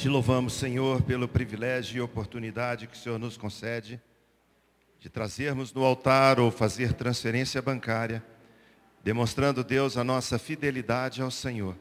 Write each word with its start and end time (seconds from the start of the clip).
Te 0.00 0.08
louvamos, 0.08 0.54
Senhor, 0.54 1.02
pelo 1.02 1.28
privilégio 1.28 1.98
e 1.98 2.00
oportunidade 2.00 2.86
que 2.86 2.96
o 2.96 2.98
Senhor 2.98 3.18
nos 3.18 3.36
concede 3.36 4.00
de 4.98 5.10
trazermos 5.10 5.74
no 5.74 5.84
altar 5.84 6.40
ou 6.40 6.50
fazer 6.50 6.94
transferência 6.94 7.60
bancária, 7.60 8.24
demonstrando, 9.04 9.62
Deus, 9.62 9.98
a 9.98 10.02
nossa 10.02 10.38
fidelidade 10.38 11.20
ao 11.20 11.30
Senhor. 11.30 11.76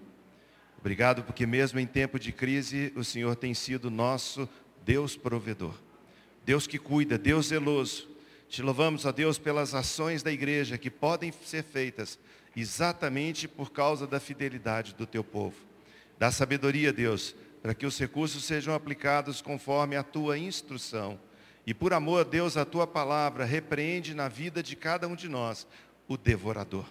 Obrigado 0.78 1.24
porque 1.24 1.46
mesmo 1.46 1.80
em 1.80 1.88
tempo 1.88 2.20
de 2.20 2.34
crise, 2.34 2.92
o 2.94 3.06
Senhor 3.06 3.38
tem 3.38 3.54
sido 3.54 3.90
nosso 3.90 4.50
Deus 4.84 5.16
provedor. 5.16 5.76
Deus 6.44 6.68
que 6.68 6.78
cuida, 6.78 7.18
Deus 7.18 7.48
zeloso. 7.48 8.10
Te 8.50 8.62
louvamos, 8.62 9.06
a 9.06 9.12
Deus, 9.12 9.40
pelas 9.40 9.74
ações 9.74 10.22
da 10.22 10.30
igreja 10.30 10.78
que 10.78 10.90
podem 10.90 11.32
ser 11.46 11.64
feitas 11.64 12.20
exatamente 12.54 13.48
por 13.48 13.72
causa 13.72 14.06
da 14.06 14.20
fidelidade 14.20 14.94
do 14.94 15.06
teu 15.08 15.24
povo. 15.24 15.56
Dá 16.18 16.30
sabedoria, 16.34 16.92
Deus, 16.92 17.34
para 17.62 17.74
que 17.74 17.86
os 17.86 17.98
recursos 18.00 18.44
sejam 18.44 18.74
aplicados 18.74 19.42
conforme 19.42 19.96
a 19.96 20.04
tua 20.04 20.38
instrução. 20.38 21.20
E 21.66 21.74
por 21.74 21.94
amor 21.94 22.22
a 22.22 22.24
Deus, 22.24 22.58
a 22.58 22.66
tua 22.66 22.88
palavra 22.88 23.46
repreende 23.46 24.14
na 24.14 24.28
vida 24.28 24.64
de 24.64 24.76
cada 24.76 25.08
um 25.08 25.16
de 25.16 25.28
nós 25.28 25.68
o 26.08 26.18
devorador. 26.18 26.86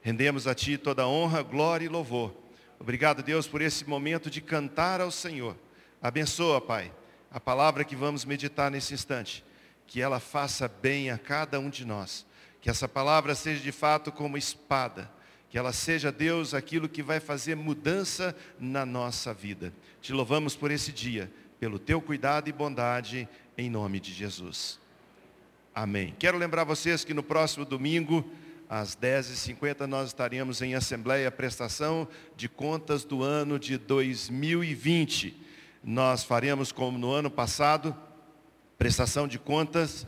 Rendemos 0.00 0.46
a 0.46 0.54
ti 0.54 0.78
toda 0.78 1.06
honra, 1.06 1.42
glória 1.42 1.86
e 1.86 1.88
louvor. 1.88 2.34
Obrigado, 2.78 3.22
Deus, 3.22 3.46
por 3.46 3.60
esse 3.60 3.88
momento 3.88 4.30
de 4.30 4.40
cantar 4.40 5.00
ao 5.00 5.10
Senhor. 5.10 5.56
Abençoa, 6.00 6.60
Pai, 6.60 6.92
a 7.30 7.40
palavra 7.40 7.84
que 7.84 7.96
vamos 7.96 8.24
meditar 8.24 8.70
nesse 8.70 8.94
instante. 8.94 9.44
Que 9.86 10.00
ela 10.00 10.20
faça 10.20 10.68
bem 10.68 11.10
a 11.10 11.18
cada 11.18 11.58
um 11.58 11.68
de 11.68 11.84
nós. 11.84 12.26
Que 12.60 12.70
essa 12.70 12.88
palavra 12.88 13.34
seja 13.34 13.62
de 13.62 13.72
fato 13.72 14.12
como 14.12 14.38
espada 14.38 15.10
que 15.54 15.58
ela 15.58 15.72
seja, 15.72 16.10
Deus, 16.10 16.52
aquilo 16.52 16.88
que 16.88 17.00
vai 17.00 17.20
fazer 17.20 17.54
mudança 17.54 18.34
na 18.58 18.84
nossa 18.84 19.32
vida. 19.32 19.72
Te 20.02 20.12
louvamos 20.12 20.56
por 20.56 20.68
esse 20.72 20.90
dia, 20.90 21.30
pelo 21.60 21.78
teu 21.78 22.00
cuidado 22.00 22.48
e 22.48 22.52
bondade, 22.52 23.28
em 23.56 23.70
nome 23.70 24.00
de 24.00 24.12
Jesus. 24.12 24.80
Amém. 25.72 26.12
Quero 26.18 26.38
lembrar 26.38 26.64
vocês 26.64 27.04
que 27.04 27.14
no 27.14 27.22
próximo 27.22 27.64
domingo, 27.64 28.28
às 28.68 28.96
10h50, 28.96 29.86
nós 29.86 30.08
estaremos 30.08 30.60
em 30.60 30.74
Assembleia 30.74 31.30
Prestação 31.30 32.08
de 32.36 32.48
Contas 32.48 33.04
do 33.04 33.22
ano 33.22 33.56
de 33.56 33.78
2020. 33.78 35.40
Nós 35.84 36.24
faremos 36.24 36.72
como 36.72 36.98
no 36.98 37.12
ano 37.12 37.30
passado, 37.30 37.96
prestação 38.76 39.28
de 39.28 39.38
contas 39.38 40.04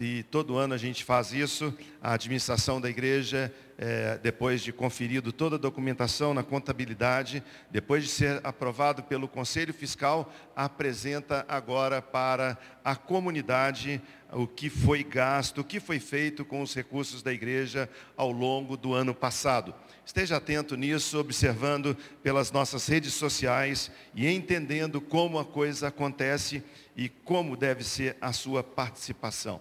e 0.00 0.22
todo 0.24 0.56
ano 0.56 0.72
a 0.72 0.78
gente 0.78 1.04
faz 1.04 1.32
isso. 1.32 1.74
A 2.02 2.14
administração 2.14 2.80
da 2.80 2.88
igreja, 2.88 3.50
é, 3.82 4.18
depois 4.18 4.60
de 4.60 4.74
conferido 4.74 5.32
toda 5.32 5.56
a 5.56 5.58
documentação 5.58 6.34
na 6.34 6.42
contabilidade, 6.42 7.42
depois 7.70 8.04
de 8.04 8.10
ser 8.10 8.38
aprovado 8.44 9.02
pelo 9.02 9.26
Conselho 9.26 9.72
Fiscal, 9.72 10.30
apresenta 10.54 11.46
agora 11.48 12.02
para 12.02 12.58
a 12.84 12.94
comunidade 12.94 13.98
o 14.32 14.46
que 14.46 14.68
foi 14.68 15.02
gasto, 15.02 15.62
o 15.62 15.64
que 15.64 15.80
foi 15.80 15.98
feito 15.98 16.44
com 16.44 16.60
os 16.60 16.74
recursos 16.74 17.22
da 17.22 17.32
igreja 17.32 17.88
ao 18.18 18.30
longo 18.30 18.76
do 18.76 18.92
ano 18.92 19.14
passado. 19.14 19.74
Esteja 20.04 20.36
atento 20.36 20.76
nisso, 20.76 21.18
observando 21.18 21.96
pelas 22.22 22.52
nossas 22.52 22.86
redes 22.86 23.14
sociais 23.14 23.90
e 24.14 24.28
entendendo 24.28 25.00
como 25.00 25.38
a 25.38 25.44
coisa 25.44 25.88
acontece 25.88 26.62
e 26.94 27.08
como 27.08 27.56
deve 27.56 27.82
ser 27.82 28.14
a 28.20 28.30
sua 28.30 28.62
participação. 28.62 29.58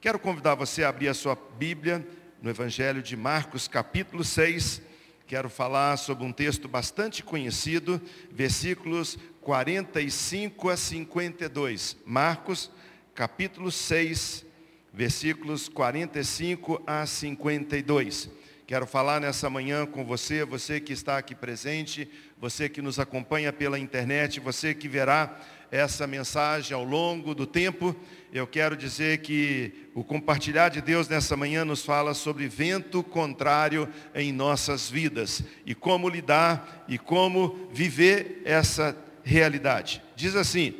Quero 0.00 0.20
convidar 0.20 0.54
você 0.54 0.84
a 0.84 0.88
abrir 0.88 1.08
a 1.08 1.14
sua 1.14 1.36
Bíblia 1.58 2.06
no 2.42 2.50
Evangelho 2.50 3.02
de 3.02 3.16
Marcos, 3.16 3.66
capítulo 3.66 4.22
6. 4.22 4.82
Quero 5.26 5.48
falar 5.48 5.96
sobre 5.96 6.24
um 6.24 6.32
texto 6.32 6.68
bastante 6.68 7.22
conhecido, 7.22 8.00
versículos 8.30 9.18
45 9.40 10.68
a 10.68 10.76
52. 10.76 11.96
Marcos, 12.04 12.70
capítulo 13.14 13.72
6, 13.72 14.44
versículos 14.92 15.68
45 15.68 16.82
a 16.86 17.06
52. 17.06 18.30
Quero 18.66 18.86
falar 18.86 19.20
nessa 19.20 19.48
manhã 19.48 19.86
com 19.86 20.04
você, 20.04 20.44
você 20.44 20.80
que 20.80 20.92
está 20.92 21.18
aqui 21.18 21.34
presente, 21.34 22.08
você 22.38 22.68
que 22.68 22.82
nos 22.82 22.98
acompanha 22.98 23.52
pela 23.52 23.78
internet, 23.78 24.40
você 24.40 24.74
que 24.74 24.88
verá 24.88 25.38
essa 25.70 26.06
mensagem 26.06 26.74
ao 26.74 26.84
longo 26.84 27.34
do 27.34 27.46
tempo, 27.46 27.96
eu 28.32 28.46
quero 28.46 28.76
dizer 28.76 29.18
que 29.18 29.88
o 29.94 30.04
compartilhar 30.04 30.68
de 30.68 30.80
Deus 30.80 31.08
nessa 31.08 31.36
manhã 31.36 31.64
nos 31.64 31.84
fala 31.84 32.14
sobre 32.14 32.46
vento 32.46 33.02
contrário 33.02 33.88
em 34.14 34.32
nossas 34.32 34.88
vidas 34.88 35.42
e 35.64 35.74
como 35.74 36.08
lidar 36.08 36.84
e 36.86 36.98
como 36.98 37.68
viver 37.72 38.42
essa 38.44 38.96
realidade. 39.24 40.02
Diz 40.14 40.36
assim: 40.36 40.74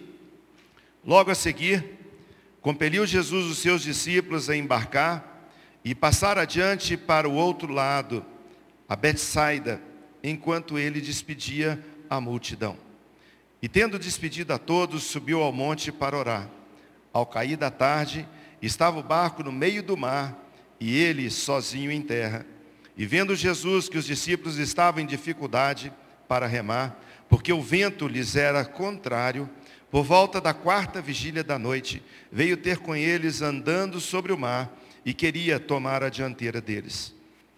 Logo 1.05 1.31
a 1.31 1.35
seguir, 1.35 1.85
compeliu 2.61 3.07
Jesus 3.07 3.47
os 3.47 3.59
seus 3.59 3.83
discípulos 3.83 4.51
a 4.51 4.57
embarcar 4.57 5.51
e 5.85 5.95
passar 5.95 6.37
adiante 6.37 6.97
para 6.97 7.29
o 7.29 7.35
outro 7.35 7.73
lado, 7.73 8.25
a 8.89 8.95
Betsaida, 8.95 9.81
enquanto 10.23 10.79
ele 10.79 11.01
despedia 11.01 11.83
a 12.09 12.21
multidão. 12.21 12.77
E 13.61 13.69
tendo 13.69 13.99
despedido 13.99 14.53
a 14.53 14.59
todos, 14.59 15.03
subiu 15.05 15.43
ao 15.43 15.53
monte 15.53 15.91
para 15.91 16.17
orar. 16.17 16.49
Ao 17.13 17.25
cair 17.25 17.57
da 17.57 17.71
tarde, 17.71 18.29
estava 18.61 18.99
o 18.99 19.03
barco 19.03 19.43
no 19.43 19.51
meio 19.51 19.83
do 19.83 19.97
mar 19.97 20.47
e 20.79 20.97
ele 20.97 21.31
sozinho 21.31 21.91
em 21.91 22.03
terra. 22.03 22.47
E 22.97 23.07
vendo 23.07 23.35
Jesus 23.35 23.89
que 23.89 23.99
os 23.99 24.05
discípulos 24.05 24.59
estavam 24.59 25.03
em 25.03 25.07
dificuldade 25.07 25.93
para 26.29 26.47
remar, 26.47 27.03
porque 27.29 27.53
o 27.53 27.63
vento 27.63 28.07
lhes 28.07 28.37
era 28.37 28.65
contrário, 28.65 29.49
por 29.91 30.05
volta 30.05 30.41
da 30.41 30.53
quarta 30.53 31.01
vigília 31.01 31.43
da 31.43 31.59
noite, 31.59 32.03
veio 32.31 32.57
ter 32.57 32.79
com 32.79 32.95
eles 32.95 33.41
andando 33.41 34.01
sobre 34.01 34.33
o 34.33 34.39
mar 34.39 34.71
e 35.05 35.15
queria 35.15 35.59
tomar 35.59 36.03
a 36.03 36.11
dianteira 36.11 36.61
deles. 36.61 37.16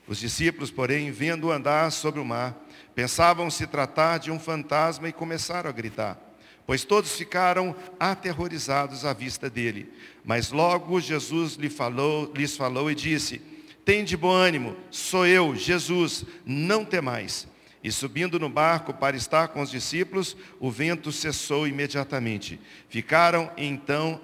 Os 0.09 0.19
discípulos, 0.19 0.71
porém, 0.71 1.11
vendo 1.11 1.53
andar 1.53 1.93
sobre 1.93 2.19
o 2.19 2.25
mar, 2.25 2.57
Pensavam 2.99 3.49
se 3.49 3.65
tratar 3.65 4.19
de 4.19 4.29
um 4.29 4.41
fantasma 4.41 5.09
e 5.09 5.13
começaram 5.13 5.71
a 5.71 5.73
gritar, 5.73 6.19
pois 6.67 6.83
todos 6.83 7.17
ficaram 7.17 7.73
aterrorizados 8.01 9.05
à 9.05 9.13
vista 9.13 9.49
dele. 9.49 9.93
Mas 10.25 10.51
logo 10.51 11.01
Jesus 11.01 11.55
lhe 11.55 11.71
falou, 11.71 12.33
lhes 12.35 12.57
falou 12.57 12.91
e 12.91 12.97
disse: 12.97 13.41
Tem 13.85 14.03
de 14.03 14.17
bom 14.17 14.33
ânimo, 14.33 14.77
sou 14.91 15.25
eu, 15.29 15.55
Jesus, 15.55 16.25
não 16.45 16.85
temais. 16.85 17.47
E 17.85 17.93
subindo 17.93 18.37
no 18.41 18.49
barco 18.49 18.93
para 18.93 19.17
estar 19.17 19.47
com 19.47 19.63
os 19.63 19.71
discípulos, 19.71 20.37
o 20.59 20.69
vento 20.69 21.13
cessou 21.13 21.69
imediatamente. 21.69 22.61
Ficaram 22.89 23.49
então 23.57 24.21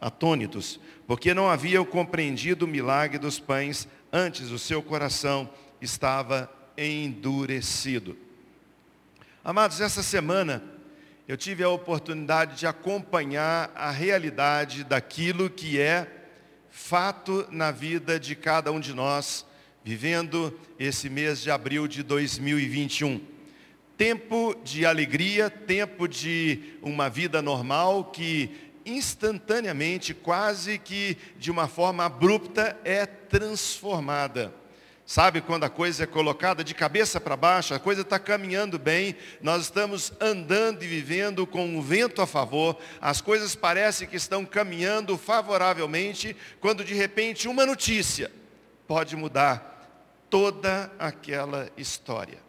atônitos, 0.00 0.78
porque 1.04 1.34
não 1.34 1.50
haviam 1.50 1.84
compreendido 1.84 2.64
o 2.64 2.68
milagre 2.68 3.18
dos 3.18 3.40
pães, 3.40 3.88
antes 4.12 4.50
o 4.50 4.58
seu 4.58 4.82
coração 4.82 5.48
estava 5.80 6.50
endurecido. 6.76 8.16
Amados, 9.44 9.80
essa 9.80 10.02
semana 10.02 10.62
eu 11.28 11.36
tive 11.36 11.62
a 11.64 11.68
oportunidade 11.68 12.56
de 12.56 12.66
acompanhar 12.66 13.72
a 13.74 13.90
realidade 13.90 14.84
daquilo 14.84 15.50
que 15.50 15.80
é 15.80 16.06
fato 16.70 17.46
na 17.50 17.70
vida 17.70 18.20
de 18.20 18.36
cada 18.36 18.70
um 18.70 18.78
de 18.78 18.92
nós, 18.94 19.46
vivendo 19.82 20.56
esse 20.78 21.08
mês 21.08 21.40
de 21.40 21.50
abril 21.50 21.88
de 21.88 22.02
2021. 22.02 23.20
Tempo 23.96 24.54
de 24.62 24.84
alegria, 24.84 25.48
tempo 25.48 26.06
de 26.06 26.74
uma 26.82 27.08
vida 27.08 27.40
normal 27.40 28.04
que 28.04 28.65
instantaneamente, 28.86 30.14
quase 30.14 30.78
que 30.78 31.18
de 31.36 31.50
uma 31.50 31.66
forma 31.68 32.04
abrupta, 32.04 32.78
é 32.84 33.04
transformada. 33.04 34.54
Sabe 35.04 35.40
quando 35.40 35.62
a 35.62 35.70
coisa 35.70 36.02
é 36.02 36.06
colocada 36.06 36.64
de 36.64 36.74
cabeça 36.74 37.20
para 37.20 37.36
baixo, 37.36 37.72
a 37.72 37.78
coisa 37.78 38.00
está 38.00 38.18
caminhando 38.18 38.76
bem, 38.76 39.14
nós 39.40 39.62
estamos 39.62 40.12
andando 40.20 40.82
e 40.82 40.86
vivendo 40.88 41.46
com 41.46 41.78
o 41.78 41.82
vento 41.82 42.20
a 42.20 42.26
favor, 42.26 42.76
as 43.00 43.20
coisas 43.20 43.54
parecem 43.54 44.08
que 44.08 44.16
estão 44.16 44.44
caminhando 44.44 45.16
favoravelmente, 45.16 46.36
quando 46.60 46.84
de 46.84 46.94
repente 46.94 47.46
uma 47.46 47.64
notícia 47.64 48.32
pode 48.88 49.14
mudar 49.14 50.26
toda 50.28 50.90
aquela 50.98 51.70
história. 51.76 52.45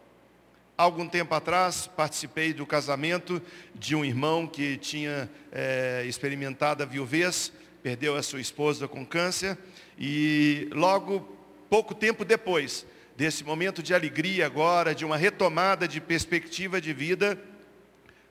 Algum 0.78 1.08
tempo 1.08 1.34
atrás 1.34 1.88
participei 1.88 2.52
do 2.52 2.64
casamento 2.64 3.42
de 3.74 3.96
um 3.96 4.04
irmão 4.04 4.46
que 4.46 4.76
tinha 4.76 5.28
é, 5.50 6.04
experimentado 6.06 6.84
a 6.84 6.86
viuvez, 6.86 7.52
perdeu 7.82 8.14
a 8.14 8.22
sua 8.22 8.40
esposa 8.40 8.86
com 8.86 9.04
câncer 9.04 9.58
e 9.98 10.68
logo 10.70 11.36
pouco 11.68 11.96
tempo 11.96 12.24
depois 12.24 12.86
desse 13.16 13.42
momento 13.42 13.82
de 13.82 13.92
alegria 13.92 14.46
agora, 14.46 14.94
de 14.94 15.04
uma 15.04 15.16
retomada 15.16 15.88
de 15.88 16.00
perspectiva 16.00 16.80
de 16.80 16.92
vida, 16.92 17.36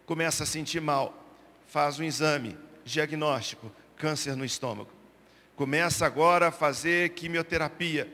começa 0.05 0.43
a 0.43 0.47
sentir 0.47 0.79
mal. 0.79 1.37
Faz 1.67 1.99
um 1.99 2.03
exame, 2.05 2.57
diagnóstico, 2.85 3.69
câncer 3.97 4.37
no 4.37 4.45
estômago. 4.45 4.91
Começa 5.57 6.05
agora 6.05 6.47
a 6.47 6.51
fazer 6.51 7.09
quimioterapia. 7.09 8.07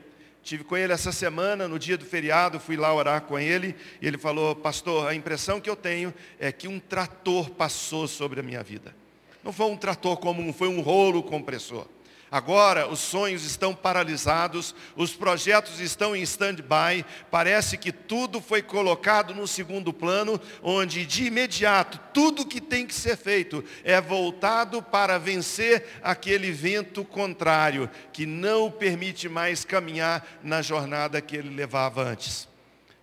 Tive 0.44 0.62
com 0.62 0.76
ele 0.76 0.92
essa 0.92 1.10
semana, 1.10 1.66
no 1.66 1.78
dia 1.78 1.96
do 1.96 2.04
feriado, 2.04 2.60
fui 2.60 2.76
lá 2.76 2.94
orar 2.94 3.22
com 3.22 3.38
ele, 3.38 3.74
e 3.98 4.06
ele 4.06 4.18
falou, 4.18 4.54
pastor, 4.54 5.08
a 5.08 5.14
impressão 5.14 5.58
que 5.58 5.70
eu 5.70 5.74
tenho 5.74 6.12
é 6.38 6.52
que 6.52 6.68
um 6.68 6.78
trator 6.78 7.48
passou 7.48 8.06
sobre 8.06 8.40
a 8.40 8.42
minha 8.42 8.62
vida. 8.62 8.94
Não 9.42 9.54
foi 9.54 9.64
um 9.66 9.76
trator 9.76 10.18
comum, 10.18 10.52
foi 10.52 10.68
um 10.68 10.82
rolo 10.82 11.22
compressor. 11.22 11.86
Agora 12.34 12.88
os 12.88 12.98
sonhos 12.98 13.44
estão 13.44 13.72
paralisados, 13.72 14.74
os 14.96 15.14
projetos 15.14 15.78
estão 15.78 16.16
em 16.16 16.22
stand-by, 16.22 17.06
parece 17.30 17.78
que 17.78 17.92
tudo 17.92 18.40
foi 18.40 18.60
colocado 18.60 19.32
no 19.32 19.46
segundo 19.46 19.92
plano, 19.92 20.40
onde 20.60 21.06
de 21.06 21.26
imediato 21.26 22.00
tudo 22.12 22.44
que 22.44 22.60
tem 22.60 22.88
que 22.88 22.94
ser 22.94 23.16
feito 23.16 23.62
é 23.84 24.00
voltado 24.00 24.82
para 24.82 25.16
vencer 25.16 25.86
aquele 26.02 26.50
vento 26.50 27.04
contrário, 27.04 27.88
que 28.12 28.26
não 28.26 28.68
permite 28.68 29.28
mais 29.28 29.64
caminhar 29.64 30.26
na 30.42 30.60
jornada 30.60 31.20
que 31.20 31.36
ele 31.36 31.54
levava 31.54 32.02
antes. 32.02 32.48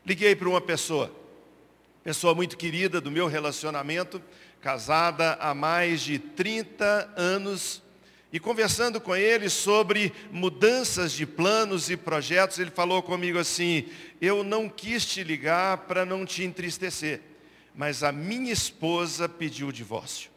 Liguei 0.06 0.36
para 0.36 0.50
uma 0.50 0.60
pessoa, 0.60 1.10
pessoa 2.04 2.36
muito 2.36 2.58
querida 2.58 3.00
do 3.00 3.10
meu 3.10 3.28
relacionamento, 3.28 4.22
casada 4.60 5.38
há 5.40 5.54
mais 5.54 6.02
de 6.02 6.20
30 6.20 7.14
anos 7.16 7.82
e 8.34 8.40
conversando 8.40 9.02
com 9.02 9.16
ele 9.16 9.50
sobre 9.50 10.14
mudanças 10.32 11.12
de 11.12 11.26
planos 11.26 11.90
e 11.90 11.98
projetos, 11.98 12.60
ele 12.60 12.72
falou 12.72 13.04
comigo 13.04 13.38
assim: 13.38 13.86
Eu 14.22 14.44
não 14.44 14.70
quis 14.70 15.06
te 15.06 15.22
ligar 15.22 15.80
para 15.80 16.06
não 16.06 16.26
te 16.26 16.44
entristecer, 16.44 17.20
mas 17.76 18.04
a 18.04 18.12
minha 18.12 18.54
esposa 18.54 19.28
pediu 19.28 19.68
o 19.68 19.74
divórcio. 19.74 20.32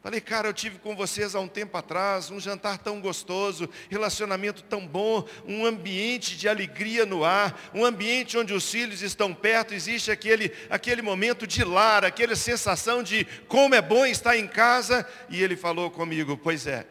Falei, 0.00 0.20
cara, 0.20 0.48
eu 0.48 0.54
tive 0.54 0.78
com 0.78 0.94
vocês 0.94 1.34
há 1.34 1.40
um 1.40 1.48
tempo 1.48 1.76
atrás, 1.76 2.30
um 2.30 2.38
jantar 2.38 2.78
tão 2.78 3.00
gostoso, 3.00 3.68
relacionamento 3.90 4.62
tão 4.62 4.86
bom, 4.86 5.26
um 5.44 5.66
ambiente 5.66 6.36
de 6.36 6.48
alegria 6.48 7.04
no 7.04 7.24
ar, 7.24 7.70
um 7.74 7.84
ambiente 7.84 8.38
onde 8.38 8.54
os 8.54 8.70
filhos 8.70 9.02
estão 9.02 9.34
perto, 9.34 9.74
existe 9.74 10.10
aquele, 10.10 10.52
aquele 10.70 11.02
momento 11.02 11.48
de 11.48 11.64
lar, 11.64 12.04
aquela 12.04 12.36
sensação 12.36 13.02
de 13.02 13.26
como 13.48 13.74
é 13.74 13.82
bom 13.82 14.06
estar 14.06 14.36
em 14.36 14.46
casa. 14.46 15.06
E 15.28 15.42
ele 15.42 15.56
falou 15.56 15.90
comigo, 15.90 16.36
pois 16.36 16.66
é, 16.66 16.86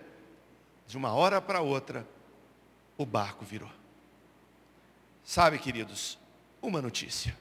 de 0.87 0.97
uma 0.97 1.13
hora 1.13 1.41
para 1.41 1.61
outra, 1.61 2.07
o 2.97 3.05
barco 3.05 3.43
virou. 3.45 3.69
Sabe, 5.23 5.59
queridos, 5.59 6.17
uma 6.61 6.81
notícia. 6.81 7.37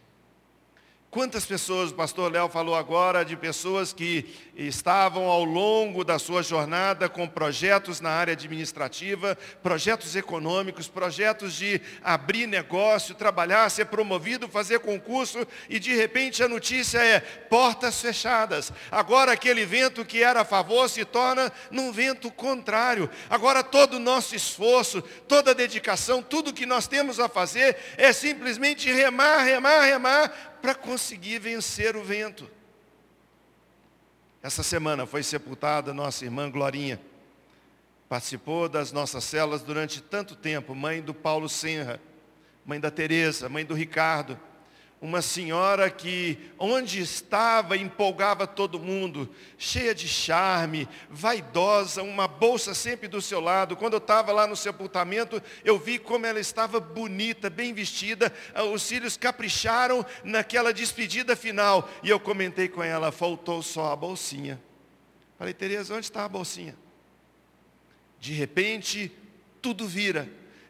Quantas 1.16 1.46
pessoas, 1.46 1.92
o 1.92 1.94
pastor 1.94 2.30
Léo 2.30 2.46
falou 2.46 2.74
agora 2.74 3.24
de 3.24 3.38
pessoas 3.38 3.90
que 3.90 4.34
estavam 4.54 5.24
ao 5.24 5.44
longo 5.44 6.04
da 6.04 6.18
sua 6.18 6.42
jornada 6.42 7.08
com 7.08 7.26
projetos 7.26 8.02
na 8.02 8.10
área 8.10 8.32
administrativa, 8.32 9.34
projetos 9.62 10.14
econômicos, 10.14 10.88
projetos 10.88 11.54
de 11.54 11.80
abrir 12.04 12.46
negócio, 12.46 13.14
trabalhar, 13.14 13.70
ser 13.70 13.86
promovido, 13.86 14.46
fazer 14.46 14.80
concurso, 14.80 15.46
e 15.70 15.78
de 15.78 15.94
repente 15.94 16.42
a 16.42 16.48
notícia 16.48 16.98
é 16.98 17.20
portas 17.20 17.98
fechadas. 17.98 18.70
Agora 18.90 19.32
aquele 19.32 19.64
vento 19.64 20.04
que 20.04 20.22
era 20.22 20.42
a 20.42 20.44
favor 20.44 20.86
se 20.86 21.02
torna 21.02 21.50
num 21.70 21.92
vento 21.92 22.30
contrário. 22.30 23.08
Agora 23.30 23.62
todo 23.62 23.94
o 23.94 24.00
nosso 24.00 24.36
esforço, 24.36 25.00
toda 25.26 25.52
a 25.52 25.54
dedicação, 25.54 26.22
tudo 26.22 26.52
que 26.52 26.66
nós 26.66 26.86
temos 26.86 27.18
a 27.18 27.26
fazer 27.26 27.74
é 27.96 28.12
simplesmente 28.12 28.92
remar, 28.92 29.44
remar, 29.44 29.80
remar 29.80 30.55
para 30.66 30.74
conseguir 30.74 31.38
vencer 31.38 31.94
o 31.94 32.02
vento. 32.02 32.50
Essa 34.42 34.64
semana 34.64 35.06
foi 35.06 35.22
sepultada 35.22 35.94
nossa 35.94 36.24
irmã 36.24 36.50
Glorinha. 36.50 37.00
Participou 38.08 38.68
das 38.68 38.90
nossas 38.90 39.22
celas 39.22 39.62
durante 39.62 40.02
tanto 40.02 40.34
tempo, 40.34 40.74
mãe 40.74 41.00
do 41.00 41.14
Paulo 41.14 41.48
Senra, 41.48 42.00
mãe 42.64 42.80
da 42.80 42.90
Teresa, 42.90 43.48
mãe 43.48 43.64
do 43.64 43.74
Ricardo 43.74 44.36
uma 45.00 45.20
senhora 45.20 45.90
que 45.90 46.38
onde 46.58 47.00
estava 47.00 47.76
empolgava 47.76 48.46
todo 48.46 48.80
mundo, 48.80 49.28
cheia 49.58 49.94
de 49.94 50.08
charme, 50.08 50.88
vaidosa, 51.10 52.02
uma 52.02 52.26
bolsa 52.26 52.74
sempre 52.74 53.06
do 53.06 53.20
seu 53.20 53.38
lado. 53.38 53.76
Quando 53.76 53.92
eu 53.92 53.98
estava 53.98 54.32
lá 54.32 54.46
no 54.46 54.56
sepultamento, 54.56 55.42
eu 55.64 55.78
vi 55.78 55.98
como 55.98 56.24
ela 56.24 56.40
estava 56.40 56.80
bonita, 56.80 57.50
bem 57.50 57.74
vestida, 57.74 58.32
ah, 58.54 58.64
os 58.64 58.82
cílios 58.82 59.16
capricharam 59.16 60.04
naquela 60.24 60.72
despedida 60.72 61.36
final. 61.36 61.88
E 62.02 62.08
eu 62.08 62.18
comentei 62.18 62.68
com 62.68 62.82
ela, 62.82 63.12
faltou 63.12 63.62
só 63.62 63.92
a 63.92 63.96
bolsinha. 63.96 64.60
Falei, 65.38 65.52
Tereza, 65.52 65.94
onde 65.94 66.06
está 66.06 66.24
a 66.24 66.28
bolsinha? 66.28 66.74
De 68.18 68.32
repente, 68.32 69.12
tudo 69.60 69.86
vira 69.86 70.26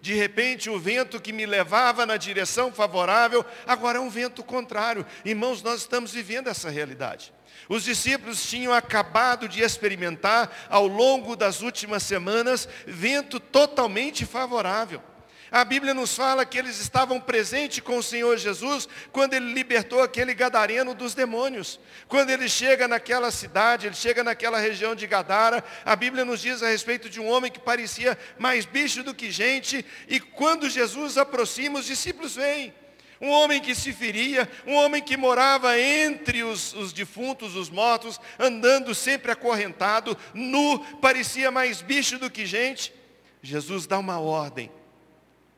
de 0.06 0.14
repente, 0.14 0.70
o 0.70 0.78
vento 0.78 1.20
que 1.20 1.32
me 1.32 1.44
levava 1.44 2.06
na 2.06 2.16
direção 2.16 2.72
favorável, 2.72 3.44
agora 3.66 3.98
é 3.98 4.00
um 4.00 4.08
vento 4.08 4.44
contrário. 4.44 5.04
Irmãos, 5.24 5.64
nós 5.64 5.80
estamos 5.80 6.12
vivendo 6.12 6.46
essa 6.46 6.70
realidade. 6.70 7.32
Os 7.68 7.82
discípulos 7.82 8.48
tinham 8.48 8.72
acabado 8.72 9.48
de 9.48 9.62
experimentar, 9.62 10.68
ao 10.70 10.86
longo 10.86 11.34
das 11.34 11.60
últimas 11.60 12.04
semanas, 12.04 12.68
vento 12.86 13.40
totalmente 13.40 14.24
favorável. 14.24 15.02
A 15.50 15.64
Bíblia 15.64 15.94
nos 15.94 16.16
fala 16.16 16.44
que 16.44 16.58
eles 16.58 16.80
estavam 16.80 17.20
presentes 17.20 17.78
com 17.78 17.98
o 17.98 18.02
Senhor 18.02 18.36
Jesus 18.36 18.88
quando 19.12 19.34
ele 19.34 19.52
libertou 19.52 20.02
aquele 20.02 20.34
gadareno 20.34 20.92
dos 20.92 21.14
demônios. 21.14 21.78
Quando 22.08 22.30
ele 22.30 22.48
chega 22.48 22.88
naquela 22.88 23.30
cidade, 23.30 23.86
ele 23.86 23.94
chega 23.94 24.24
naquela 24.24 24.58
região 24.58 24.94
de 24.94 25.06
Gadara, 25.06 25.62
a 25.84 25.94
Bíblia 25.94 26.24
nos 26.24 26.40
diz 26.40 26.62
a 26.62 26.68
respeito 26.68 27.08
de 27.08 27.20
um 27.20 27.28
homem 27.28 27.50
que 27.50 27.60
parecia 27.60 28.18
mais 28.38 28.64
bicho 28.64 29.04
do 29.04 29.14
que 29.14 29.30
gente, 29.30 29.84
e 30.08 30.18
quando 30.18 30.68
Jesus 30.68 31.16
aproxima, 31.16 31.78
os 31.78 31.86
discípulos 31.86 32.34
vêm. 32.34 32.74
Um 33.20 33.30
homem 33.30 33.60
que 33.60 33.74
se 33.74 33.92
feria, 33.92 34.50
um 34.66 34.74
homem 34.74 35.02
que 35.02 35.16
morava 35.16 35.78
entre 35.80 36.42
os, 36.42 36.74
os, 36.74 36.92
defuntos, 36.92 37.54
os 37.54 37.70
mortos, 37.70 38.20
andando 38.38 38.94
sempre 38.94 39.32
acorrentado, 39.32 40.18
nu, 40.34 40.80
parecia 41.00 41.50
mais 41.50 41.80
bicho 41.80 42.18
do 42.18 42.30
que 42.30 42.44
gente. 42.44 42.92
Jesus 43.40 43.86
dá 43.86 43.98
uma 43.98 44.20
ordem 44.20 44.70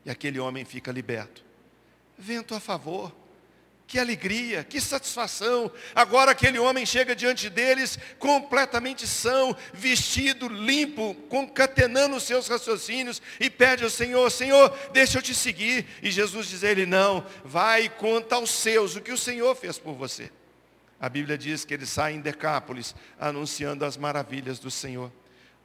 e 0.09 0.11
aquele 0.11 0.39
homem 0.39 0.65
fica 0.65 0.91
liberto. 0.91 1.45
Vento 2.17 2.55
a 2.55 2.59
favor. 2.59 3.15
Que 3.85 3.97
alegria, 3.97 4.63
que 4.63 4.79
satisfação. 4.81 5.71
Agora 5.95 6.31
aquele 6.31 6.59
homem 6.59 6.85
chega 6.85 7.15
diante 7.15 7.49
deles 7.49 7.97
completamente 8.19 9.07
são, 9.07 9.55
vestido, 9.73 10.47
limpo, 10.47 11.15
concatenando 11.27 12.15
os 12.15 12.23
seus 12.23 12.47
raciocínios 12.47 13.19
e 13.39 13.49
pede 13.49 13.83
ao 13.83 13.89
Senhor, 13.89 14.29
Senhor, 14.29 14.75
deixa 14.91 15.17
eu 15.17 15.21
te 15.23 15.33
seguir. 15.33 15.87
E 16.03 16.11
Jesus 16.11 16.47
diz 16.47 16.63
a 16.63 16.69
ele, 16.69 16.85
não, 16.85 17.25
vai 17.43 17.85
e 17.85 17.89
conta 17.89 18.35
aos 18.35 18.51
seus 18.51 18.95
o 18.95 19.01
que 19.01 19.11
o 19.11 19.17
Senhor 19.17 19.55
fez 19.55 19.79
por 19.79 19.93
você. 19.93 20.31
A 20.99 21.09
Bíblia 21.09 21.37
diz 21.37 21.65
que 21.65 21.73
ele 21.73 21.85
sai 21.85 22.13
em 22.13 22.21
Decápolis 22.21 22.93
anunciando 23.19 23.85
as 23.85 23.97
maravilhas 23.97 24.59
do 24.59 24.69
Senhor. 24.69 25.11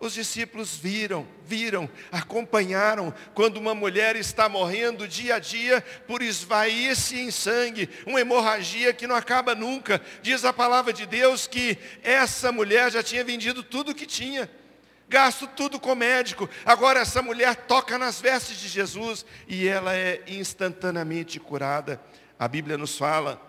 Os 0.05 0.13
discípulos 0.13 0.77
viram, 0.77 1.27
viram, 1.47 1.89
acompanharam 2.13 3.15
quando 3.33 3.57
uma 3.57 3.75
mulher 3.75 4.17
está 4.17 4.51
morrendo 4.51 5.09
dia 5.09 5.37
a 5.37 5.39
dia 5.39 5.81
por 6.07 6.21
esvair-se 6.21 7.19
em 7.19 7.31
sangue, 7.31 7.89
uma 8.05 8.21
hemorragia 8.21 8.93
que 8.93 9.07
não 9.07 9.17
acaba 9.17 9.55
nunca. 9.55 10.03
Diz 10.21 10.45
a 10.45 10.53
palavra 10.53 10.93
de 10.93 11.07
Deus 11.07 11.47
que 11.47 11.79
essa 12.03 12.53
mulher 12.53 12.93
já 12.93 13.03
tinha 13.03 13.25
vendido 13.25 13.63
tudo 13.63 13.93
o 13.93 13.95
que 13.95 14.05
tinha, 14.05 14.51
gasto 15.09 15.47
tudo 15.47 15.81
com 15.81 15.95
médico. 15.95 16.51
Agora 16.67 17.01
essa 17.01 17.23
mulher 17.23 17.57
toca 17.57 17.97
nas 17.97 18.21
vestes 18.21 18.59
de 18.59 18.69
Jesus 18.69 19.25
e 19.49 19.67
ela 19.67 19.97
é 19.97 20.23
instantaneamente 20.27 21.41
curada. 21.41 21.99
A 22.39 22.47
Bíblia 22.47 22.77
nos 22.77 22.99
fala 22.99 23.41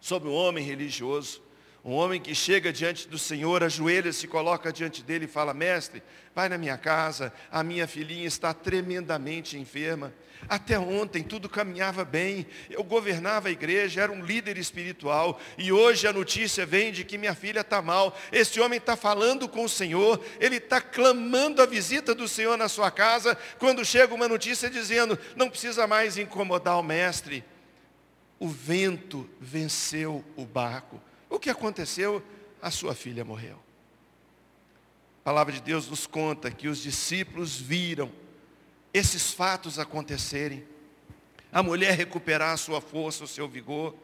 sobre 0.00 0.28
um 0.28 0.34
homem 0.34 0.64
religioso 0.64 1.45
um 1.86 1.92
homem 1.92 2.20
que 2.20 2.34
chega 2.34 2.72
diante 2.72 3.06
do 3.06 3.16
Senhor, 3.16 3.62
ajoelha, 3.62 4.12
se 4.12 4.26
coloca 4.26 4.72
diante 4.72 5.04
dele 5.04 5.26
e 5.26 5.28
fala, 5.28 5.54
mestre, 5.54 6.02
vai 6.34 6.48
na 6.48 6.58
minha 6.58 6.76
casa, 6.76 7.32
a 7.48 7.62
minha 7.62 7.86
filhinha 7.86 8.26
está 8.26 8.52
tremendamente 8.52 9.56
enferma. 9.56 10.12
Até 10.48 10.76
ontem 10.76 11.22
tudo 11.22 11.48
caminhava 11.48 12.04
bem, 12.04 12.44
eu 12.68 12.82
governava 12.82 13.46
a 13.46 13.52
igreja, 13.52 14.02
era 14.02 14.10
um 14.10 14.24
líder 14.24 14.58
espiritual, 14.58 15.40
e 15.56 15.70
hoje 15.70 16.08
a 16.08 16.12
notícia 16.12 16.66
vem 16.66 16.90
de 16.90 17.04
que 17.04 17.16
minha 17.16 17.36
filha 17.36 17.60
está 17.60 17.80
mal. 17.80 18.18
Esse 18.32 18.60
homem 18.60 18.78
está 18.78 18.96
falando 18.96 19.48
com 19.48 19.62
o 19.62 19.68
Senhor, 19.68 20.20
ele 20.40 20.56
está 20.56 20.80
clamando 20.80 21.62
a 21.62 21.66
visita 21.66 22.16
do 22.16 22.26
Senhor 22.26 22.58
na 22.58 22.68
sua 22.68 22.90
casa, 22.90 23.38
quando 23.60 23.84
chega 23.84 24.12
uma 24.12 24.26
notícia 24.26 24.68
dizendo, 24.68 25.16
não 25.36 25.48
precisa 25.48 25.86
mais 25.86 26.18
incomodar 26.18 26.80
o 26.80 26.82
mestre. 26.82 27.44
O 28.40 28.48
vento 28.48 29.30
venceu 29.40 30.24
o 30.34 30.44
barco. 30.44 31.00
O 31.28 31.38
que 31.38 31.50
aconteceu? 31.50 32.22
A 32.62 32.70
sua 32.70 32.94
filha 32.94 33.24
morreu. 33.24 33.58
A 35.20 35.24
palavra 35.24 35.52
de 35.52 35.60
Deus 35.60 35.88
nos 35.88 36.06
conta 36.06 36.50
que 36.50 36.68
os 36.68 36.78
discípulos 36.78 37.56
viram 37.56 38.10
esses 38.94 39.32
fatos 39.32 39.78
acontecerem. 39.78 40.64
A 41.52 41.62
mulher 41.62 41.96
recuperar 41.96 42.52
a 42.52 42.56
sua 42.56 42.80
força, 42.80 43.24
o 43.24 43.28
seu 43.28 43.48
vigor. 43.48 43.94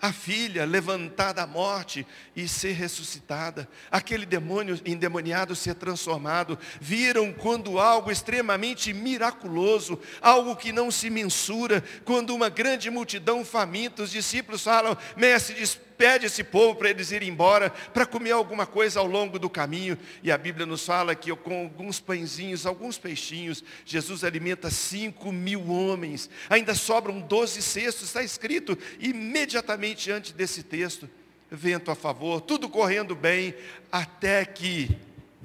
a 0.00 0.12
filha 0.12 0.66
levantar 0.66 1.32
da 1.32 1.46
morte 1.46 2.06
e 2.36 2.46
ser 2.46 2.72
ressuscitada, 2.72 3.66
aquele 3.90 4.26
demônio 4.26 4.78
endemoniado 4.84 5.56
ser 5.56 5.74
transformado, 5.74 6.58
viram 6.78 7.32
quando 7.32 7.78
algo 7.78 8.10
extremamente 8.10 8.92
miraculoso, 8.92 9.98
algo 10.20 10.56
que 10.56 10.72
não 10.72 10.90
se 10.90 11.08
mensura, 11.08 11.82
quando 12.04 12.34
uma 12.34 12.50
grande 12.50 12.90
multidão 12.90 13.44
faminta, 13.46 14.02
os 14.02 14.10
discípulos 14.10 14.62
falam, 14.62 14.94
mestre, 15.16 15.54
pede 15.96 16.26
esse 16.26 16.44
povo 16.44 16.76
para 16.76 16.90
eles 16.90 17.10
irem 17.10 17.28
embora, 17.28 17.70
para 17.70 18.06
comer 18.06 18.32
alguma 18.32 18.66
coisa 18.66 19.00
ao 19.00 19.06
longo 19.06 19.38
do 19.38 19.48
caminho. 19.48 19.98
E 20.22 20.30
a 20.30 20.38
Bíblia 20.38 20.66
nos 20.66 20.84
fala 20.84 21.14
que 21.14 21.34
com 21.36 21.62
alguns 21.62 22.00
pãezinhos, 22.00 22.66
alguns 22.66 22.98
peixinhos, 22.98 23.64
Jesus 23.84 24.24
alimenta 24.24 24.70
cinco 24.70 25.32
mil 25.32 25.68
homens. 25.70 26.28
Ainda 26.48 26.74
sobram 26.74 27.20
doze 27.20 27.62
cestos, 27.62 28.08
está 28.08 28.22
escrito 28.22 28.76
imediatamente 28.98 30.10
antes 30.10 30.32
desse 30.32 30.62
texto. 30.62 31.08
Vento 31.50 31.90
a 31.90 31.94
favor, 31.94 32.40
tudo 32.40 32.68
correndo 32.68 33.14
bem, 33.14 33.54
até 33.92 34.44
que, 34.44 34.90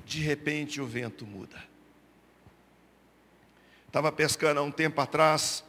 de 0.05 0.21
repente, 0.21 0.81
o 0.81 0.85
vento 0.85 1.25
muda. 1.25 1.61
Estava 3.85 4.11
pescando 4.11 4.59
há 4.59 4.63
um 4.63 4.71
tempo 4.71 4.99
atrás, 5.01 5.63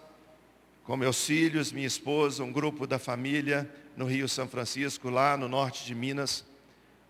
com 0.85 0.97
meus 0.97 1.25
filhos, 1.25 1.73
minha 1.73 1.87
esposa, 1.87 2.43
um 2.43 2.53
grupo 2.53 2.87
da 2.87 2.99
família, 2.99 3.71
no 3.97 4.07
Rio 4.07 4.29
São 4.29 4.49
Francisco, 4.49 5.11
lá 5.11 5.37
no 5.37 5.49
norte 5.49 5.85
de 5.85 5.95
Minas. 5.95 6.45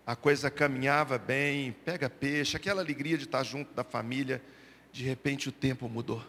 A 0.05 0.15
coisa 0.15 0.49
caminhava 0.49 1.17
bem, 1.17 1.71
pega 1.85 2.09
peixe, 2.09 2.57
aquela 2.57 2.81
alegria 2.81 3.17
de 3.17 3.25
estar 3.25 3.43
junto 3.43 3.73
da 3.73 3.83
família. 3.83 4.41
De 4.91 5.03
repente 5.03 5.49
o 5.49 5.51
tempo 5.51 5.87
mudou. 5.87 6.23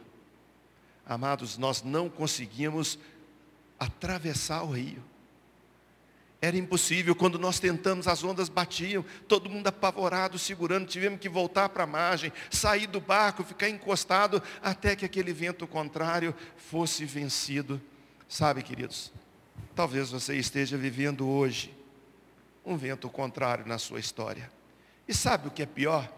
Amados, 1.04 1.58
nós 1.58 1.82
não 1.82 2.08
conseguimos 2.08 2.98
atravessar 3.78 4.62
o 4.62 4.72
rio. 4.72 5.02
Era 6.40 6.56
impossível, 6.56 7.14
quando 7.14 7.38
nós 7.38 7.60
tentamos, 7.60 8.08
as 8.08 8.24
ondas 8.24 8.48
batiam, 8.48 9.04
todo 9.28 9.48
mundo 9.48 9.68
apavorado, 9.68 10.38
segurando, 10.40 10.88
tivemos 10.88 11.20
que 11.20 11.28
voltar 11.28 11.68
para 11.68 11.84
a 11.84 11.86
margem, 11.86 12.32
sair 12.50 12.88
do 12.88 13.00
barco, 13.00 13.44
ficar 13.44 13.68
encostado, 13.68 14.42
até 14.60 14.96
que 14.96 15.04
aquele 15.04 15.32
vento 15.32 15.68
contrário 15.68 16.34
fosse 16.56 17.04
vencido. 17.04 17.80
Sabe, 18.28 18.62
queridos, 18.62 19.12
Talvez 19.74 20.10
você 20.10 20.36
esteja 20.36 20.76
vivendo 20.76 21.26
hoje 21.26 21.74
um 22.64 22.76
vento 22.76 23.08
contrário 23.08 23.66
na 23.66 23.78
sua 23.78 23.98
história. 23.98 24.50
E 25.08 25.14
sabe 25.14 25.48
o 25.48 25.50
que 25.50 25.62
é 25.62 25.66
pior? 25.66 26.12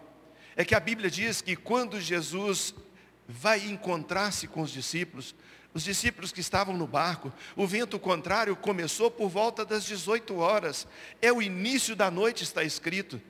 É 0.55 0.65
que 0.65 0.75
a 0.75 0.79
Bíblia 0.79 1.09
diz 1.09 1.41
que 1.41 1.55
quando 1.55 1.99
Jesus 1.99 2.75
vai 3.27 3.65
encontrar-se 3.65 4.47
com 4.47 4.61
os 4.61 4.71
discípulos, 4.71 5.33
os 5.73 5.83
discípulos 5.83 6.31
que 6.31 6.41
estavam 6.41 6.75
no 6.75 6.85
barco, 6.85 7.31
o 7.55 7.65
vento 7.65 7.97
contrário 7.97 8.55
começou 8.55 9.09
por 9.09 9.29
volta 9.29 9.65
das 9.65 9.85
18 9.85 10.35
horas. 10.35 10.85
É 11.21 11.31
o 11.31 11.41
início 11.41 11.95
da 11.95 12.11
noite, 12.11 12.43
está 12.43 12.63
escrito 12.63 13.21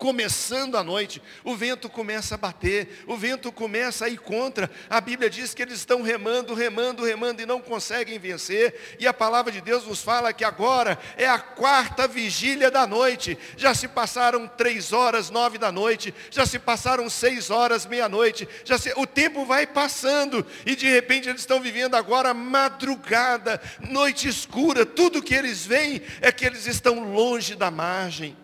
começando 0.00 0.78
a 0.78 0.82
noite, 0.82 1.22
o 1.44 1.54
vento 1.54 1.86
começa 1.90 2.34
a 2.34 2.38
bater, 2.38 3.04
o 3.06 3.18
vento 3.18 3.52
começa 3.52 4.06
a 4.06 4.08
ir 4.08 4.18
contra. 4.18 4.70
A 4.88 4.98
Bíblia 4.98 5.28
diz 5.28 5.52
que 5.52 5.60
eles 5.60 5.74
estão 5.74 6.00
remando, 6.00 6.54
remando, 6.54 7.04
remando 7.04 7.42
e 7.42 7.46
não 7.46 7.60
conseguem 7.60 8.18
vencer. 8.18 8.96
E 8.98 9.06
a 9.06 9.12
palavra 9.12 9.52
de 9.52 9.60
Deus 9.60 9.86
nos 9.86 10.02
fala 10.02 10.32
que 10.32 10.42
agora 10.42 10.98
é 11.18 11.28
a 11.28 11.38
quarta 11.38 12.08
vigília 12.08 12.70
da 12.70 12.86
noite. 12.86 13.38
Já 13.58 13.74
se 13.74 13.86
passaram 13.86 14.48
três 14.48 14.90
horas, 14.90 15.28
nove 15.28 15.58
da 15.58 15.70
noite, 15.70 16.14
já 16.30 16.46
se 16.46 16.58
passaram 16.58 17.10
seis 17.10 17.50
horas, 17.50 17.84
meia-noite. 17.84 18.48
Já 18.64 18.78
se... 18.78 18.94
o 18.96 19.06
tempo 19.06 19.44
vai 19.44 19.66
passando 19.66 20.46
e 20.64 20.74
de 20.74 20.88
repente 20.88 21.28
eles 21.28 21.42
estão 21.42 21.60
vivendo 21.60 21.94
agora 21.94 22.32
madrugada, 22.32 23.60
noite 23.90 24.26
escura. 24.26 24.86
Tudo 24.86 25.22
que 25.22 25.34
eles 25.34 25.66
veem 25.66 26.00
é 26.22 26.32
que 26.32 26.46
eles 26.46 26.66
estão 26.66 27.12
longe 27.12 27.54
da 27.54 27.70
margem. 27.70 28.34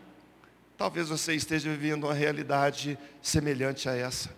Talvez 0.77 1.09
você 1.09 1.35
esteja 1.35 1.71
vivendo 1.71 2.05
uma 2.05 2.15
realidade 2.15 2.99
semelhante 3.23 3.89
a 3.89 3.97
essa. 3.97 4.31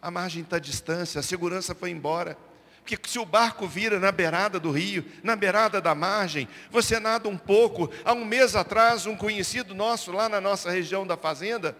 A 0.00 0.10
margem 0.10 0.42
está 0.42 0.58
distância, 0.58 1.18
a 1.18 1.22
segurança 1.22 1.74
foi 1.74 1.90
embora. 1.90 2.38
Porque 2.84 2.98
se 3.08 3.18
o 3.18 3.24
barco 3.24 3.66
vira 3.66 3.98
na 3.98 4.12
beirada 4.12 4.60
do 4.60 4.70
rio, 4.70 5.04
na 5.22 5.34
beirada 5.34 5.80
da 5.80 5.94
margem, 5.94 6.46
você 6.70 7.00
nada 7.00 7.28
um 7.28 7.36
pouco. 7.36 7.90
Há 8.04 8.12
um 8.12 8.24
mês 8.24 8.54
atrás, 8.54 9.06
um 9.06 9.16
conhecido 9.16 9.74
nosso 9.74 10.12
lá 10.12 10.28
na 10.28 10.40
nossa 10.40 10.70
região 10.70 11.06
da 11.06 11.16
fazenda, 11.16 11.76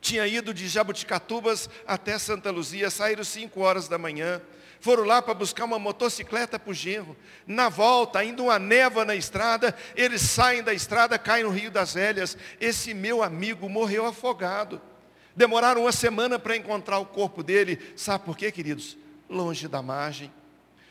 tinha 0.00 0.26
ido 0.26 0.54
de 0.54 0.68
Jabuticatubas 0.68 1.68
até 1.86 2.18
Santa 2.18 2.50
Luzia, 2.50 2.90
saíram 2.90 3.24
5 3.24 3.60
horas 3.60 3.88
da 3.88 3.98
manhã 3.98 4.40
foram 4.80 5.04
lá 5.04 5.20
para 5.20 5.34
buscar 5.34 5.64
uma 5.64 5.78
motocicleta 5.78 6.58
para 6.58 6.70
o 6.70 6.74
genro. 6.74 7.16
Na 7.46 7.68
volta, 7.68 8.18
ainda 8.18 8.42
uma 8.42 8.58
névoa 8.58 9.04
na 9.04 9.14
estrada, 9.14 9.76
eles 9.94 10.22
saem 10.22 10.62
da 10.62 10.72
estrada, 10.72 11.18
caem 11.18 11.44
no 11.44 11.50
Rio 11.50 11.70
das 11.70 11.94
Velhas. 11.94 12.36
Esse 12.60 12.94
meu 12.94 13.22
amigo 13.22 13.68
morreu 13.68 14.06
afogado. 14.06 14.80
Demoraram 15.36 15.82
uma 15.82 15.92
semana 15.92 16.38
para 16.38 16.56
encontrar 16.56 16.98
o 16.98 17.06
corpo 17.06 17.42
dele. 17.42 17.78
Sabe 17.94 18.24
por 18.24 18.36
quê, 18.36 18.50
queridos? 18.50 18.96
Longe 19.28 19.68
da 19.68 19.82
margem. 19.82 20.32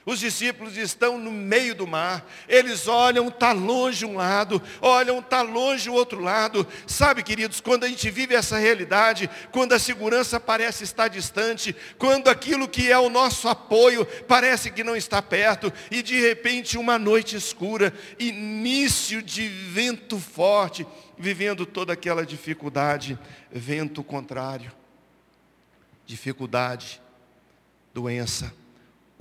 Os 0.10 0.22
discípulos 0.22 0.76
estão 0.76 1.20
no 1.20 1.32
meio 1.32 1.76
do 1.76 1.86
mar, 1.86 2.28
eles 2.48 2.88
olham, 2.88 3.28
está 3.28 3.52
longe 3.52 4.08
um 4.08 4.16
lado, 4.16 4.60
olham, 4.82 5.20
está 5.20 5.44
longe 5.44 5.88
o 5.88 5.94
outro 5.94 6.20
lado. 6.20 6.66
Sabe, 6.88 7.22
queridos, 7.22 7.62
quando 7.62 7.84
a 7.84 7.88
gente 7.88 8.10
vive 8.10 8.34
essa 8.34 8.58
realidade, 8.58 9.30
quando 9.52 9.74
a 9.74 9.78
segurança 9.78 10.40
parece 10.40 10.84
estar 10.84 11.10
distante, 11.10 11.76
quando 12.00 12.28
aquilo 12.28 12.68
que 12.68 12.92
é 12.92 12.98
o 12.98 13.08
nosso 13.08 13.48
apoio 13.48 14.04
parece 14.28 14.72
que 14.72 14.84
não 14.84 14.96
está 14.96 15.22
perto, 15.22 15.72
e 15.92 16.02
de 16.02 16.20
repente 16.20 16.76
uma 16.76 16.98
noite 16.98 17.36
escura, 17.36 17.94
início 18.18 19.22
de 19.22 19.48
vento 19.48 20.18
forte, 20.18 20.88
vivendo 21.20 21.68
toda 21.68 21.94
aquela 21.94 22.26
dificuldade, 22.26 23.16
vento 23.52 24.04
contrário, 24.04 24.72
dificuldade, 26.08 27.00
doença 27.94 28.52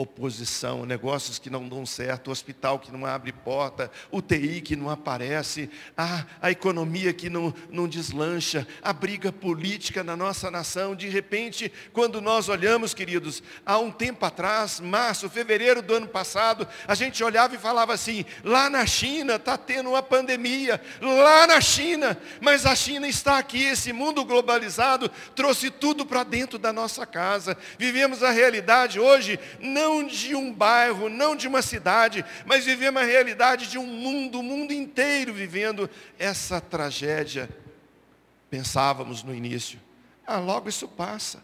oposição, 0.00 0.87
negócios 0.87 1.40
que 1.40 1.50
não 1.50 1.69
dão 1.69 1.85
certo, 1.85 2.31
hospital 2.31 2.78
que 2.78 2.93
não 2.93 3.05
abre 3.05 3.33
porta, 3.33 3.90
UTI 4.12 4.61
que 4.61 4.76
não 4.76 4.88
aparece, 4.88 5.69
a, 5.97 6.25
a 6.40 6.52
economia 6.52 7.12
que 7.12 7.28
não, 7.28 7.52
não 7.69 7.88
deslancha, 7.88 8.64
a 8.81 8.93
briga 8.93 9.33
política 9.33 10.05
na 10.05 10.17
nossa 10.17 10.52
nação. 10.52 10.95
De 10.95 11.09
repente, 11.09 11.73
quando 11.93 12.21
nós 12.21 12.49
olhamos, 12.49 12.95
queridos, 12.95 13.43
há 13.67 13.76
um 13.78 13.90
tempo 13.90 14.25
atrás, 14.25 14.78
março, 14.78 15.28
fevereiro 15.28 15.83
do 15.83 15.95
ano 15.95 16.07
passado, 16.07 16.69
a 16.87 16.95
gente 16.95 17.25
olhava 17.25 17.57
e 17.57 17.59
falava 17.59 17.93
assim, 17.93 18.25
lá 18.45 18.71
na 18.71 18.87
China 18.87 19.35
está 19.35 19.59
tendo 19.59 19.90
uma 19.90 20.02
pandemia, 20.02 20.81
lá 21.02 21.45
na 21.49 21.61
China, 21.61 22.17
mas 22.40 22.64
a 22.67 22.76
China 22.76 23.09
está 23.09 23.37
aqui, 23.37 23.64
esse 23.64 23.93
mundo 23.93 24.25
globalizado 24.25 25.11
trouxe 25.35 25.73
tudo 25.73 26.07
para 26.07 26.23
dentro 26.23 26.57
da 26.57 26.73
nossa 26.73 27.05
casa. 27.05 27.59
Vivemos 27.76 28.23
a 28.23 28.31
realidade 28.31 29.00
hoje, 29.00 29.40
não 29.59 29.88
não 29.88 30.04
de 30.04 30.35
um 30.35 30.52
bairro, 30.52 31.09
não 31.09 31.35
de 31.35 31.49
uma 31.49 31.62
cidade, 31.62 32.25
mas 32.45 32.66
vivemos 32.66 33.00
a 33.00 33.04
realidade 33.04 33.68
de 33.68 33.78
um 33.78 33.87
mundo, 33.87 34.40
o 34.40 34.42
mundo 34.42 34.73
inteiro 34.73 35.33
vivendo 35.33 35.88
essa 36.18 36.61
tragédia. 36.61 37.49
Pensávamos 38.50 39.23
no 39.23 39.35
início, 39.35 39.80
ah, 40.26 40.38
logo 40.38 40.68
isso 40.68 40.87
passa. 40.87 41.42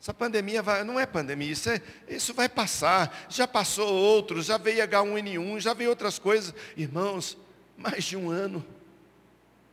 Essa 0.00 0.14
pandemia 0.14 0.62
vai, 0.62 0.84
não 0.84 0.98
é 0.98 1.06
pandemia, 1.06 1.50
isso, 1.50 1.68
é, 1.68 1.80
isso 2.08 2.32
vai 2.32 2.48
passar. 2.48 3.26
Já 3.28 3.46
passou 3.46 3.92
outros, 3.92 4.46
já 4.46 4.56
veio 4.56 4.86
H1N1, 4.86 5.60
já 5.60 5.74
veio 5.74 5.90
outras 5.90 6.18
coisas. 6.18 6.54
Irmãos, 6.76 7.36
mais 7.76 8.04
de 8.04 8.16
um 8.16 8.30
ano. 8.30 8.64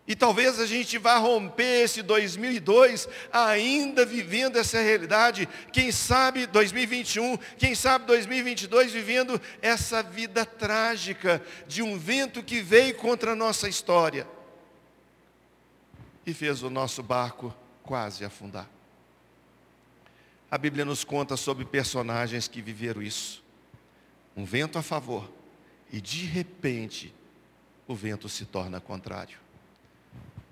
E 0.07 0.15
talvez 0.15 0.57
a 0.57 0.65
gente 0.65 0.97
vá 0.97 1.17
romper 1.17 1.83
esse 1.83 2.01
2002 2.01 3.09
ainda 3.31 4.05
vivendo 4.05 4.55
essa 4.55 4.79
realidade. 4.79 5.49
Quem 5.73 5.91
sabe 5.91 6.45
2021, 6.45 7.37
quem 7.57 7.75
sabe 7.75 8.05
2022 8.05 8.93
vivendo 8.93 9.39
essa 9.61 10.01
vida 10.01 10.45
trágica 10.45 11.43
de 11.67 11.83
um 11.83 11.99
vento 11.99 12.41
que 12.41 12.61
veio 12.61 12.95
contra 12.95 13.33
a 13.33 13.35
nossa 13.35 13.67
história 13.67 14.25
e 16.25 16.33
fez 16.33 16.63
o 16.63 16.69
nosso 16.69 17.03
barco 17.03 17.53
quase 17.83 18.23
afundar. 18.23 18.69
A 20.49 20.57
Bíblia 20.57 20.85
nos 20.85 21.03
conta 21.03 21.35
sobre 21.35 21.65
personagens 21.65 22.47
que 22.47 22.61
viveram 22.61 23.01
isso. 23.01 23.43
Um 24.37 24.45
vento 24.45 24.79
a 24.79 24.81
favor 24.81 25.29
e 25.91 25.99
de 25.99 26.23
repente 26.23 27.13
o 27.85 27.93
vento 27.93 28.29
se 28.29 28.45
torna 28.45 28.79
contrário. 28.79 29.46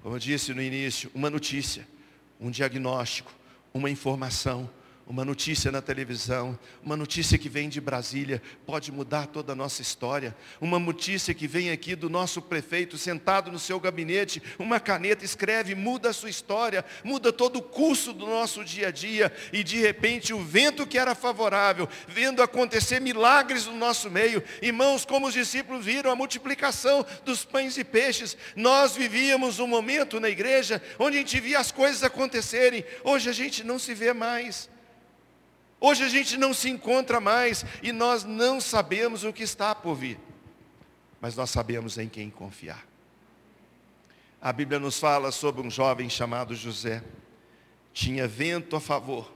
Como 0.05 0.17
eu 0.17 0.19
disse 0.19 0.53
no 0.53 0.62
início, 0.62 1.09
uma 1.15 1.31
notícia, 1.31 1.88
um 2.39 2.51
diagnóstico, 2.51 3.33
uma 3.74 3.89
informação, 3.89 4.69
uma 5.07 5.24
notícia 5.24 5.71
na 5.71 5.83
televisão, 5.83 6.57
uma 6.83 6.97
notícia 6.97 7.38
que 7.38 7.47
vem 7.47 7.69
de 7.69 7.79
Brasília, 7.79 8.41
pode 8.65 8.91
mudar 8.91 9.27
toda 9.27 9.53
a 9.53 9.55
nossa 9.55 9.81
história. 9.81 10.35
Uma 10.59 10.79
notícia 10.79 11.33
que 11.33 11.47
vem 11.47 11.69
aqui 11.69 11.95
do 11.95 12.09
nosso 12.09 12.41
prefeito 12.41 12.97
sentado 12.97 13.51
no 13.51 13.59
seu 13.59 13.79
gabinete, 13.79 14.41
uma 14.57 14.79
caneta 14.79 15.24
escreve, 15.24 15.75
muda 15.75 16.09
a 16.09 16.13
sua 16.13 16.29
história, 16.29 16.83
muda 17.03 17.31
todo 17.31 17.57
o 17.57 17.62
curso 17.62 18.13
do 18.13 18.25
nosso 18.25 18.63
dia 18.65 18.88
a 18.88 18.91
dia, 18.91 19.31
e 19.53 19.63
de 19.63 19.79
repente 19.79 20.33
o 20.33 20.43
vento 20.43 20.88
que 20.88 20.97
era 20.97 21.13
favorável, 21.13 21.88
vendo 22.07 22.41
acontecer 22.41 23.00
milagres 23.00 23.67
no 23.67 23.75
nosso 23.75 24.09
meio, 24.09 24.43
irmãos, 24.59 25.05
como 25.05 25.27
os 25.27 25.33
discípulos 25.33 25.85
viram 25.85 26.09
a 26.09 26.15
multiplicação 26.15 27.05
dos 27.24 27.45
pães 27.45 27.77
e 27.77 27.83
peixes, 27.83 28.35
nós 28.55 28.95
vivíamos 28.95 29.59
um 29.59 29.67
momento 29.67 30.19
na 30.19 30.29
igreja 30.29 30.81
onde 30.97 31.17
a 31.17 31.19
gente 31.19 31.39
via 31.39 31.59
as 31.59 31.71
coisas 31.71 32.03
acontecerem, 32.03 32.83
hoje 33.03 33.29
a 33.29 33.33
gente 33.33 33.63
não 33.63 33.77
se 33.77 33.93
vê 33.93 34.12
mais. 34.12 34.74
Hoje 35.79 36.03
a 36.03 36.10
gente 36.10 36.38
não 36.38 36.53
se 36.53 36.70
encontra 36.70 37.20
mais 37.20 37.65
e 37.84 37.91
nós 37.91 38.24
não 38.24 38.60
sabemos 38.62 39.24
o 39.24 39.34
que 39.34 39.44
está 39.44 39.75
por 39.75 39.96
vir. 39.96 40.20
Mas 41.20 41.36
nós 41.36 41.50
sabemos 41.50 41.98
em 41.98 42.08
quem 42.08 42.29
confiar. 42.29 42.86
A 44.41 44.53
Bíblia 44.53 44.79
nos 44.79 45.00
fala 45.00 45.32
sobre 45.32 45.62
um 45.62 45.72
jovem 45.72 46.10
chamado 46.10 46.55
José. 46.55 47.03
Tinha 47.94 48.27
vento 48.27 48.75
a 48.75 48.79
favor. 48.79 49.34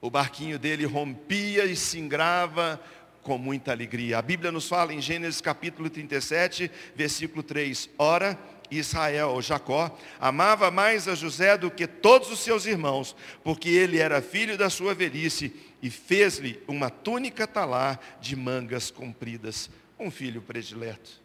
O 0.00 0.10
barquinho 0.10 0.58
dele 0.58 0.84
rompia 0.84 1.64
e 1.64 1.74
se 1.74 1.98
ingrava 1.98 2.80
com 3.22 3.38
muita 3.38 3.72
alegria. 3.72 4.18
A 4.18 4.22
Bíblia 4.22 4.52
nos 4.52 4.68
fala 4.68 4.92
em 4.94 5.00
Gênesis 5.00 5.40
capítulo 5.40 5.90
37, 5.90 6.70
versículo 6.94 7.42
3. 7.42 7.90
Ora, 7.98 8.38
Israel, 8.70 9.40
Jacó, 9.42 9.96
amava 10.18 10.70
mais 10.70 11.08
a 11.08 11.14
José 11.14 11.56
do 11.56 11.70
que 11.70 11.86
todos 11.86 12.30
os 12.30 12.40
seus 12.40 12.66
irmãos, 12.66 13.14
porque 13.42 13.68
ele 13.68 13.98
era 13.98 14.22
filho 14.22 14.56
da 14.56 14.70
sua 14.70 14.94
velhice 14.94 15.54
e 15.82 15.90
fez-lhe 15.90 16.62
uma 16.66 16.90
túnica 16.90 17.46
talar 17.46 18.00
de 18.20 18.34
mangas 18.34 18.90
compridas, 18.90 19.70
um 19.98 20.10
filho 20.10 20.42
predileto, 20.42 21.20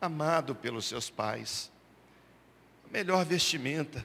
amado 0.00 0.54
pelos 0.54 0.86
seus 0.86 1.08
pais, 1.08 1.70
melhor 2.90 3.24
vestimenta, 3.24 4.04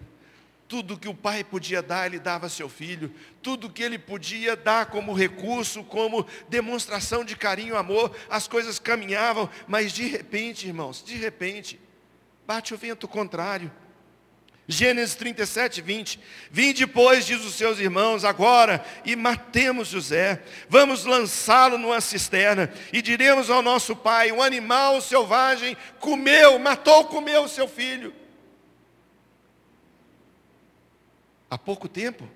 tudo 0.68 0.98
que 0.98 1.08
o 1.08 1.14
pai 1.14 1.44
podia 1.44 1.82
dar, 1.82 2.08
ele 2.08 2.20
dava 2.20 2.48
a 2.48 2.50
seu 2.50 2.68
filho, 2.68 3.14
tudo 3.42 3.70
que 3.70 3.84
ele 3.84 4.00
podia 4.00 4.56
dar 4.56 4.88
como 4.88 5.14
recurso, 5.14 5.84
como 5.84 6.26
demonstração 6.50 7.24
de 7.24 7.36
carinho, 7.36 7.78
amor, 7.78 8.16
as 8.30 8.48
coisas 8.48 8.80
caminhavam, 8.80 9.50
mas 9.68 9.94
de 9.94 10.08
repente, 10.08 10.68
irmãos, 10.68 11.04
de 11.04 11.16
repente, 11.16 11.80
bate 12.46 12.74
o 12.74 12.78
vento 12.78 13.08
contrário. 13.08 13.72
Gênesis 14.68 15.16
37, 15.16 15.82
20. 15.82 16.20
Vim 16.50 16.74
depois, 16.74 17.25
diz 17.25 17.44
os 17.46 17.54
seus 17.54 17.78
irmãos, 17.78 18.24
agora, 18.24 18.84
e 19.06 19.16
matemos 19.16 19.90
José. 19.90 20.42
Vamos 20.68 21.06
lançá-lo 21.06 21.78
numa 21.78 22.02
cisterna, 22.02 22.74
e 22.92 23.02
diremos 23.02 23.50
ao 23.50 23.62
nosso 23.62 23.96
pai: 23.96 24.32
um 24.32 24.42
animal 24.42 25.00
selvagem 25.02 25.78
comeu, 26.00 26.58
matou, 26.58 27.06
comeu 27.06 27.44
o 27.44 27.50
seu 27.50 27.68
filho. 27.68 28.14
Há 31.48 31.60
pouco 31.60 31.88
tempo, 31.88 32.28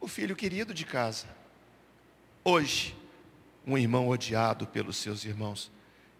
o 0.00 0.08
filho 0.08 0.34
querido 0.34 0.72
de 0.72 0.86
casa. 0.86 1.26
Hoje, 2.42 2.96
um 3.66 3.76
irmão 3.76 4.08
odiado 4.08 4.66
pelos 4.66 4.96
seus 4.96 5.24
irmãos. 5.24 5.70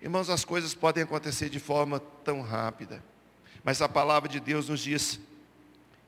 Irmãos, 0.05 0.29
as 0.29 0.45
coisas 0.45 0.75
podem 0.75 1.03
acontecer 1.03 1.49
de 1.49 1.59
forma 1.59 1.99
tão 1.99 2.43
rápida. 2.43 3.03
Mas 3.65 3.81
a 3.81 3.89
palavra 3.89 4.29
de 4.29 4.39
Deus 4.39 4.69
nos 4.69 4.81
diz 4.81 5.19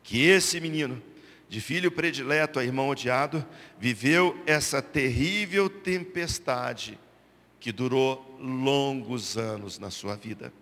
que 0.02 0.22
esse 0.26 0.60
menino, 0.60 1.02
de 1.48 1.62
filho 1.62 1.90
predileto 1.90 2.58
a 2.58 2.64
irmão 2.64 2.90
odiado, 2.90 3.42
viveu 3.78 4.38
essa 4.44 4.82
terrível 4.82 5.70
tempestade 5.70 6.98
que 7.58 7.72
durou 7.72 8.36
longos 8.38 9.38
anos 9.38 9.78
na 9.78 9.90
sua 9.90 10.14
vida. 10.14 10.52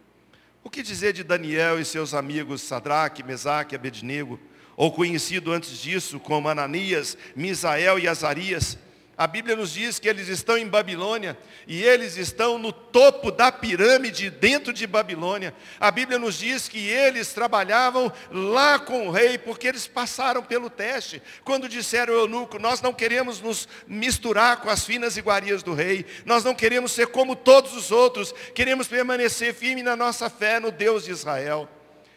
O 0.63 0.71
que 0.71 0.81
dizer 0.81 1.13
de 1.13 1.25
Daniel 1.25 1.81
e 1.81 1.85
seus 1.85 2.15
amigos 2.15 2.63
Sadraque, 2.63 3.25
Mesaque 3.25 3.75
e 3.75 3.77
Abednego, 3.77 4.39
ou 4.77 4.93
conhecido 4.93 5.51
antes 5.51 5.77
disso 5.79 6.21
como 6.21 6.49
Ananias, 6.49 7.19
Misael 7.35 7.99
e 7.99 8.07
Azarias, 8.07 8.79
a 9.17 9.29
Bíblia 9.29 9.55
nos 9.55 9.73
diz 9.73 10.01
que 10.01 10.09
eles 10.09 10.27
estão 10.29 10.59
em 10.59 10.67
Babilônia 10.67 11.39
e 11.69 11.83
eles 11.83 12.17
estão 12.17 12.59
no 12.59 12.73
topo 12.73 13.31
da 13.31 13.53
pirâmide 13.53 14.29
dentro 14.29 14.73
de 14.73 14.87
Babilônia. 14.89 15.55
A 15.79 15.91
Bíblia 15.91 16.19
nos 16.19 16.37
diz 16.37 16.69
que 16.69 16.89
eles 16.89 17.33
trabalhavam 17.33 18.13
lá 18.33 18.79
com 18.79 19.07
o 19.07 19.11
rei 19.13 19.39
porque 19.39 19.69
eles 19.69 19.87
passaram 19.87 20.43
pelo 20.43 20.69
teste. 20.69 21.23
Quando 21.45 21.69
disseram 21.69 22.15
ao 22.15 22.21
eunuco, 22.21 22.59
nós 22.59 22.83
não 22.83 22.93
queremos 22.93 23.41
nos 23.41 23.69
misturar 23.87 24.61
com 24.61 24.69
as 24.69 24.85
finas 24.85 25.17
iguarias 25.17 25.63
do 25.63 25.75
rei, 25.75 26.05
nós 26.25 26.43
não 26.43 26.55
queremos 26.55 26.91
ser 26.91 27.07
como 27.07 27.37
todos 27.37 27.73
os 27.77 27.93
outros, 27.93 28.35
queremos 28.53 28.89
permanecer 28.89 29.55
firme 29.55 29.83
na 29.83 29.95
nossa 29.95 30.29
fé 30.29 30.59
no 30.59 30.73
Deus 30.73 31.05
de 31.05 31.13
Israel. 31.13 31.69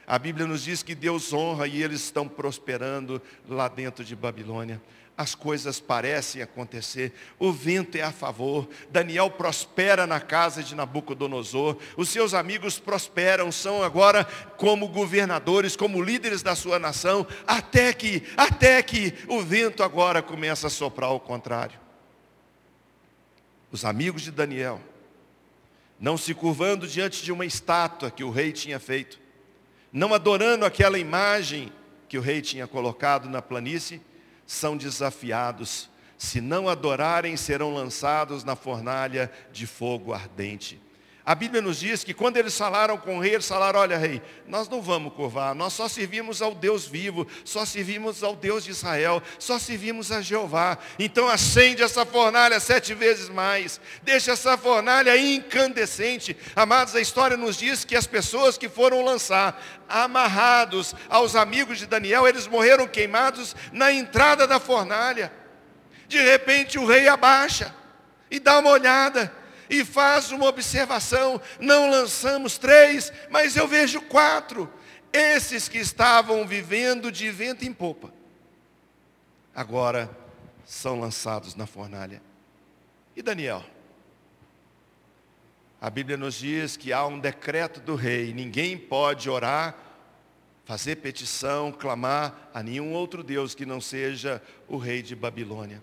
A 0.08 0.18
Bíblia 0.18 0.48
nos 0.48 0.64
diz 0.64 0.82
que 0.82 0.96
Deus 0.96 1.32
honra 1.34 1.68
e 1.68 1.84
eles 1.84 2.02
estão 2.02 2.28
prosperando 2.28 3.22
lá 3.48 3.68
dentro 3.68 4.04
de 4.04 4.16
Babilônia 4.16 4.82
as 5.18 5.34
coisas 5.34 5.80
parecem 5.80 6.44
acontecer, 6.44 7.12
o 7.40 7.52
vento 7.52 7.98
é 7.98 8.04
a 8.04 8.12
favor, 8.12 8.70
Daniel 8.92 9.32
prospera 9.32 10.06
na 10.06 10.20
casa 10.20 10.62
de 10.62 10.76
Nabucodonosor, 10.76 11.78
os 11.98 12.10
seus 12.10 12.36
amigos 12.36 12.78
prosperam, 12.78 13.52
são 13.52 13.82
agora 13.82 14.26
como 14.58 14.88
governadores, 14.88 15.76
como 15.76 16.04
líderes 16.04 16.44
da 16.44 16.56
sua 16.56 16.78
nação, 16.78 17.26
até 17.48 17.92
que, 17.94 18.22
até 18.38 18.84
que 18.84 19.12
o 19.28 19.42
vento 19.42 19.82
agora 19.82 20.22
começa 20.22 20.68
a 20.68 20.70
soprar 20.70 21.10
ao 21.10 21.20
contrário. 21.20 21.80
Os 23.72 23.84
amigos 23.84 24.22
de 24.22 24.30
Daniel, 24.30 24.80
não 26.00 26.16
se 26.16 26.36
curvando 26.36 26.88
diante 26.88 27.24
de 27.24 27.32
uma 27.32 27.46
estátua 27.46 28.12
que 28.12 28.24
o 28.24 28.30
rei 28.30 28.52
tinha 28.52 28.80
feito, 28.80 29.20
não 29.92 30.14
adorando 30.14 30.64
aquela 30.64 31.00
imagem 31.00 31.74
que 32.08 32.20
o 32.20 32.22
rei 32.22 32.40
tinha 32.40 32.68
colocado 32.68 33.28
na 33.28 33.42
planície, 33.42 34.00
são 34.48 34.78
desafiados. 34.78 35.90
Se 36.18 36.42
não 36.42 36.68
adorarem, 36.68 37.38
serão 37.38 37.72
lançados 37.74 38.44
na 38.44 38.56
fornalha 38.56 39.32
de 39.52 39.68
fogo 39.68 40.14
ardente. 40.14 40.82
A 41.28 41.36
Bíblia 41.36 41.62
nos 41.62 41.78
diz 41.78 42.06
que 42.06 42.14
quando 42.14 42.38
eles 42.38 42.58
falaram 42.58 42.98
com 42.98 43.18
o 43.18 43.20
rei, 43.20 43.34
eles 43.34 43.50
falaram, 43.50 43.82
olha 43.82 43.98
rei, 43.98 44.22
nós 44.48 44.70
não 44.70 44.82
vamos 44.82 45.12
curvar, 45.14 45.54
nós 45.54 45.74
só 45.74 45.90
servimos 45.90 46.42
ao 46.42 46.56
Deus 46.56 46.86
vivo, 46.88 47.28
só 47.44 47.66
servimos 47.66 48.24
ao 48.24 48.34
Deus 48.34 48.64
de 48.64 48.72
Israel, 48.72 49.22
só 49.38 49.60
servimos 49.60 50.10
a 50.10 50.22
Jeová. 50.22 50.78
Então 50.98 51.28
acende 51.28 51.84
essa 51.84 52.06
fornalha 52.06 52.62
sete 52.62 52.94
vezes 52.94 53.28
mais, 53.28 53.78
deixa 54.04 54.32
essa 54.32 54.58
fornalha 54.58 55.18
incandescente. 55.18 56.38
Amados, 56.56 56.96
a 56.96 57.02
história 57.02 57.36
nos 57.36 57.58
diz 57.58 57.84
que 57.84 57.98
as 57.98 58.08
pessoas 58.08 58.58
que 58.58 58.70
foram 58.70 59.04
lançar, 59.04 59.62
amarrados 59.90 60.96
aos 61.10 61.36
amigos 61.36 61.78
de 61.78 61.88
Daniel, 61.88 62.26
eles 62.26 62.48
morreram 62.48 62.88
queimados 62.88 63.54
na 63.74 63.92
entrada 63.92 64.48
da 64.48 64.62
fornalha. 64.62 65.30
De 66.08 66.22
repente 66.22 66.80
o 66.80 66.86
rei 66.86 67.10
abaixa 67.10 67.76
e 68.32 68.40
dá 68.40 68.60
uma 68.60 68.70
olhada 68.70 69.37
e 69.70 69.84
faz 69.84 70.32
uma 70.32 70.46
observação: 70.46 71.42
não 71.60 71.90
lançamos 71.90 72.58
três, 72.58 73.12
mas 73.30 73.56
eu 73.56 73.68
vejo 73.68 74.02
quatro. 74.02 74.72
Esses 75.12 75.70
que 75.70 75.78
estavam 75.78 76.46
vivendo 76.46 77.12
de 77.12 77.32
vento 77.32 77.66
em 77.66 77.74
popa, 77.74 78.14
agora 79.56 80.10
são 80.66 81.00
lançados 81.00 81.56
na 81.56 81.66
fornalha. 81.66 82.22
E 83.16 83.22
Daniel? 83.22 83.64
A 85.80 85.90
Bíblia 85.90 86.18
nos 86.18 86.36
diz 86.36 86.76
que 86.76 86.92
há 86.92 87.06
um 87.06 87.20
decreto 87.20 87.80
do 87.80 87.96
rei, 87.96 88.34
ninguém 88.34 88.78
pode 88.78 89.30
orar, 89.30 89.76
fazer 90.66 90.98
petição, 90.98 91.72
clamar 91.72 92.50
a 92.54 92.62
nenhum 92.62 92.94
outro 92.94 93.24
Deus 93.24 93.56
que 93.56 93.66
não 93.66 93.80
seja 93.80 94.42
o 94.68 94.78
rei 94.78 95.02
de 95.02 95.16
Babilônia. 95.16 95.82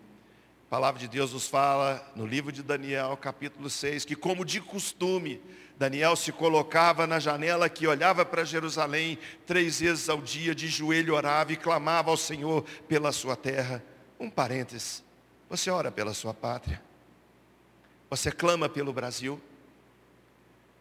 A 0.74 0.76
palavra 0.76 0.98
de 0.98 1.06
Deus 1.06 1.32
nos 1.32 1.46
fala 1.46 2.04
no 2.16 2.26
livro 2.26 2.50
de 2.50 2.60
Daniel, 2.60 3.16
capítulo 3.16 3.70
6, 3.70 4.04
que 4.04 4.16
como 4.16 4.44
de 4.44 4.60
costume, 4.60 5.40
Daniel 5.78 6.16
se 6.16 6.32
colocava 6.32 7.06
na 7.06 7.20
janela 7.20 7.68
que 7.68 7.86
olhava 7.86 8.24
para 8.24 8.44
Jerusalém 8.44 9.16
três 9.46 9.78
vezes 9.78 10.08
ao 10.08 10.20
dia, 10.20 10.52
de 10.52 10.66
joelho 10.66 11.14
orava 11.14 11.52
e 11.52 11.56
clamava 11.56 12.10
ao 12.10 12.16
Senhor 12.16 12.64
pela 12.88 13.12
sua 13.12 13.36
terra. 13.36 13.84
Um 14.18 14.28
parênteses, 14.28 15.04
você 15.48 15.70
ora 15.70 15.92
pela 15.92 16.12
sua 16.12 16.34
pátria? 16.34 16.82
Você 18.10 18.32
clama 18.32 18.68
pelo 18.68 18.92
Brasil? 18.92 19.40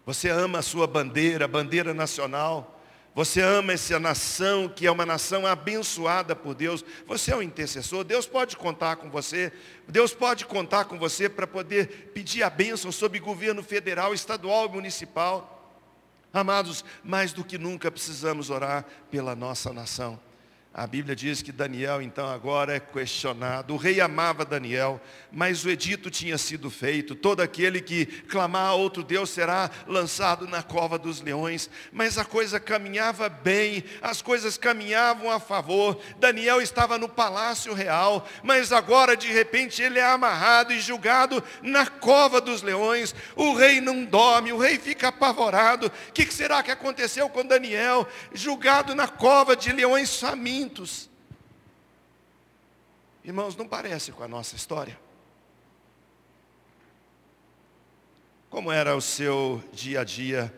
Você 0.08 0.28
ama 0.28 0.58
a 0.58 0.64
sua 0.64 0.88
bandeira, 0.88 1.46
a 1.46 1.48
bandeira 1.48 1.94
nacional? 1.94 2.83
Você 3.16 3.42
ama 3.42 3.74
essa 3.74 4.00
nação 4.00 4.68
que 4.68 4.88
é 4.88 4.92
uma 4.92 5.06
nação 5.06 5.46
abençoada 5.46 6.36
por 6.36 6.56
Deus. 6.56 6.84
Você 7.06 7.32
é 7.32 7.36
um 7.36 7.44
intercessor. 7.44 8.04
Deus 8.04 8.26
pode 8.26 8.58
contar 8.58 8.96
com 8.96 9.10
você. 9.10 9.52
Deus 9.88 10.14
pode 10.14 10.46
contar 10.46 10.86
com 10.86 10.98
você 10.98 11.30
para 11.30 11.46
poder 11.46 12.12
pedir 12.14 12.42
a 12.42 12.50
bênção 12.50 12.92
sobre 12.92 13.20
governo 13.20 13.62
federal, 13.62 14.14
estadual 14.14 14.66
e 14.66 14.70
municipal. 14.70 15.54
Amados, 16.34 16.84
mais 17.04 17.32
do 17.32 17.44
que 17.44 17.60
nunca 17.60 17.92
precisamos 17.92 18.50
orar 18.50 18.84
pela 19.12 19.36
nossa 19.36 19.72
nação. 19.72 20.20
A 20.76 20.88
Bíblia 20.88 21.16
diz 21.16 21.44
que 21.44 21.52
Daniel 21.52 22.02
então 22.02 22.28
agora 22.28 22.76
é 22.76 22.80
questionado. 22.80 23.76
O 23.76 23.78
rei 23.78 24.02
amava 24.02 24.44
Daniel, 24.44 25.00
mas 25.32 25.64
o 25.64 25.70
edito 25.70 26.10
tinha 26.10 26.36
sido 26.36 26.68
feito. 26.72 27.14
Todo 27.14 27.42
aquele 27.42 27.80
que 27.80 28.08
clamar 28.08 28.70
a 28.70 28.74
outro 28.74 29.04
Deus 29.04 29.30
será 29.30 29.70
lançado 29.86 30.48
na 30.48 30.64
cova 30.64 30.98
dos 30.98 31.22
leões. 31.22 31.70
Mas 31.92 32.18
a 32.18 32.26
coisa 32.26 32.60
caminhava 32.60 33.30
bem, 33.30 33.84
as 34.02 34.20
coisas 34.24 34.58
caminhavam 34.58 35.30
a 35.30 35.40
favor. 35.40 36.02
Daniel 36.18 36.60
estava 36.60 36.98
no 36.98 37.08
palácio 37.08 37.72
real, 37.76 38.28
mas 38.42 38.72
agora 38.72 39.16
de 39.16 39.32
repente 39.32 39.80
ele 39.80 40.00
é 40.00 40.06
amarrado 40.06 40.74
e 40.74 40.80
julgado 40.80 41.44
na 41.62 41.86
cova 41.86 42.42
dos 42.42 42.64
leões. 42.64 43.14
O 43.36 43.54
rei 43.54 43.80
não 43.80 44.04
dorme, 44.04 44.52
o 44.52 44.58
rei 44.58 44.80
fica 44.80 45.10
apavorado. 45.10 45.86
O 45.86 46.12
que 46.14 46.34
será 46.34 46.64
que 46.64 46.72
aconteceu 46.72 47.30
com 47.30 47.46
Daniel? 47.46 48.08
Julgado 48.34 48.96
na 48.96 49.08
cova 49.08 49.56
de 49.56 49.72
leões 49.72 50.20
famintos 50.20 50.63
famintos. 50.64 51.10
Irmãos, 53.24 53.56
não 53.56 53.68
parece 53.68 54.12
com 54.12 54.24
a 54.24 54.28
nossa 54.28 54.56
história? 54.56 54.98
Como 58.50 58.72
era 58.72 58.96
o 58.96 59.02
seu 59.02 59.64
dia 59.74 60.02
a 60.02 60.04
dia 60.04 60.54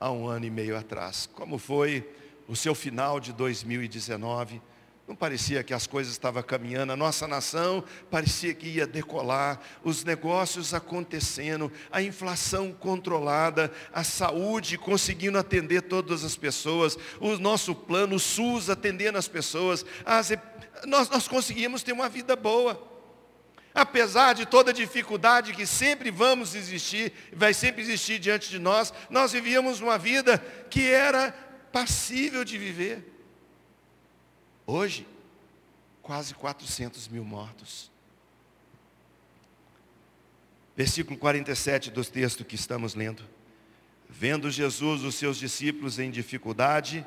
há 0.00 0.10
um 0.10 0.26
ano 0.26 0.44
e 0.46 0.50
meio 0.50 0.76
atrás? 0.76 1.26
Como 1.32 1.58
foi 1.58 2.06
o 2.48 2.56
seu 2.56 2.74
final 2.74 3.20
de 3.20 3.32
2019? 3.32 4.60
Não 5.06 5.14
parecia 5.14 5.62
que 5.62 5.72
as 5.72 5.86
coisas 5.86 6.12
estavam 6.12 6.42
caminhando, 6.42 6.92
a 6.92 6.96
nossa 6.96 7.28
nação 7.28 7.84
parecia 8.10 8.52
que 8.52 8.66
ia 8.66 8.86
decolar, 8.88 9.60
os 9.84 10.02
negócios 10.02 10.74
acontecendo, 10.74 11.70
a 11.92 12.02
inflação 12.02 12.72
controlada, 12.72 13.70
a 13.92 14.02
saúde 14.02 14.76
conseguindo 14.76 15.38
atender 15.38 15.82
todas 15.82 16.24
as 16.24 16.34
pessoas, 16.34 16.98
o 17.20 17.38
nosso 17.38 17.72
plano, 17.72 18.16
o 18.16 18.20
SUS 18.20 18.68
atendendo 18.68 19.16
as 19.16 19.28
pessoas, 19.28 19.86
as, 20.04 20.32
nós, 20.84 21.08
nós 21.08 21.28
conseguimos 21.28 21.84
ter 21.84 21.92
uma 21.92 22.08
vida 22.08 22.34
boa. 22.34 22.94
Apesar 23.72 24.32
de 24.32 24.44
toda 24.44 24.72
dificuldade 24.72 25.52
que 25.52 25.66
sempre 25.66 26.10
vamos 26.10 26.56
existir, 26.56 27.12
vai 27.32 27.54
sempre 27.54 27.80
existir 27.80 28.18
diante 28.18 28.50
de 28.50 28.58
nós, 28.58 28.92
nós 29.08 29.30
vivíamos 29.30 29.80
uma 29.80 29.98
vida 29.98 30.38
que 30.68 30.90
era 30.90 31.30
passível 31.70 32.44
de 32.44 32.58
viver. 32.58 33.15
Hoje, 34.66 35.06
quase 36.02 36.34
400 36.34 37.06
mil 37.08 37.24
mortos. 37.24 37.90
Versículo 40.76 41.16
47 41.16 41.90
do 41.90 42.04
texto 42.04 42.44
que 42.44 42.56
estamos 42.56 42.94
lendo. 42.94 43.22
Vendo 44.08 44.50
Jesus 44.50 45.02
os 45.02 45.14
seus 45.14 45.36
discípulos 45.36 45.98
em 45.98 46.10
dificuldade, 46.10 47.06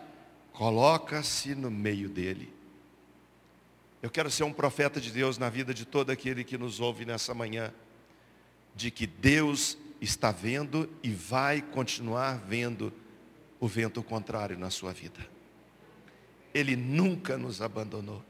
coloca-se 0.53 1.53
no 1.53 1.69
meio 1.69 2.09
dele. 2.09 2.53
Eu 4.01 4.09
quero 4.09 4.31
ser 4.31 4.43
um 4.43 4.53
profeta 4.53 5.01
de 5.01 5.11
Deus 5.11 5.37
na 5.37 5.49
vida 5.49 5.73
de 5.73 5.85
todo 5.85 6.09
aquele 6.09 6.43
que 6.43 6.57
nos 6.57 6.79
ouve 6.79 7.05
nessa 7.05 7.33
manhã, 7.33 7.73
de 8.73 8.89
que 8.89 9.05
Deus 9.05 9.77
está 9.99 10.31
vendo 10.31 10.89
e 11.03 11.11
vai 11.11 11.61
continuar 11.61 12.37
vendo 12.37 12.93
o 13.59 13.67
vento 13.67 14.01
contrário 14.01 14.57
na 14.57 14.69
sua 14.69 14.93
vida. 14.93 15.38
Ele 16.53 16.75
nunca 16.75 17.37
nos 17.37 17.61
abandonou. 17.61 18.23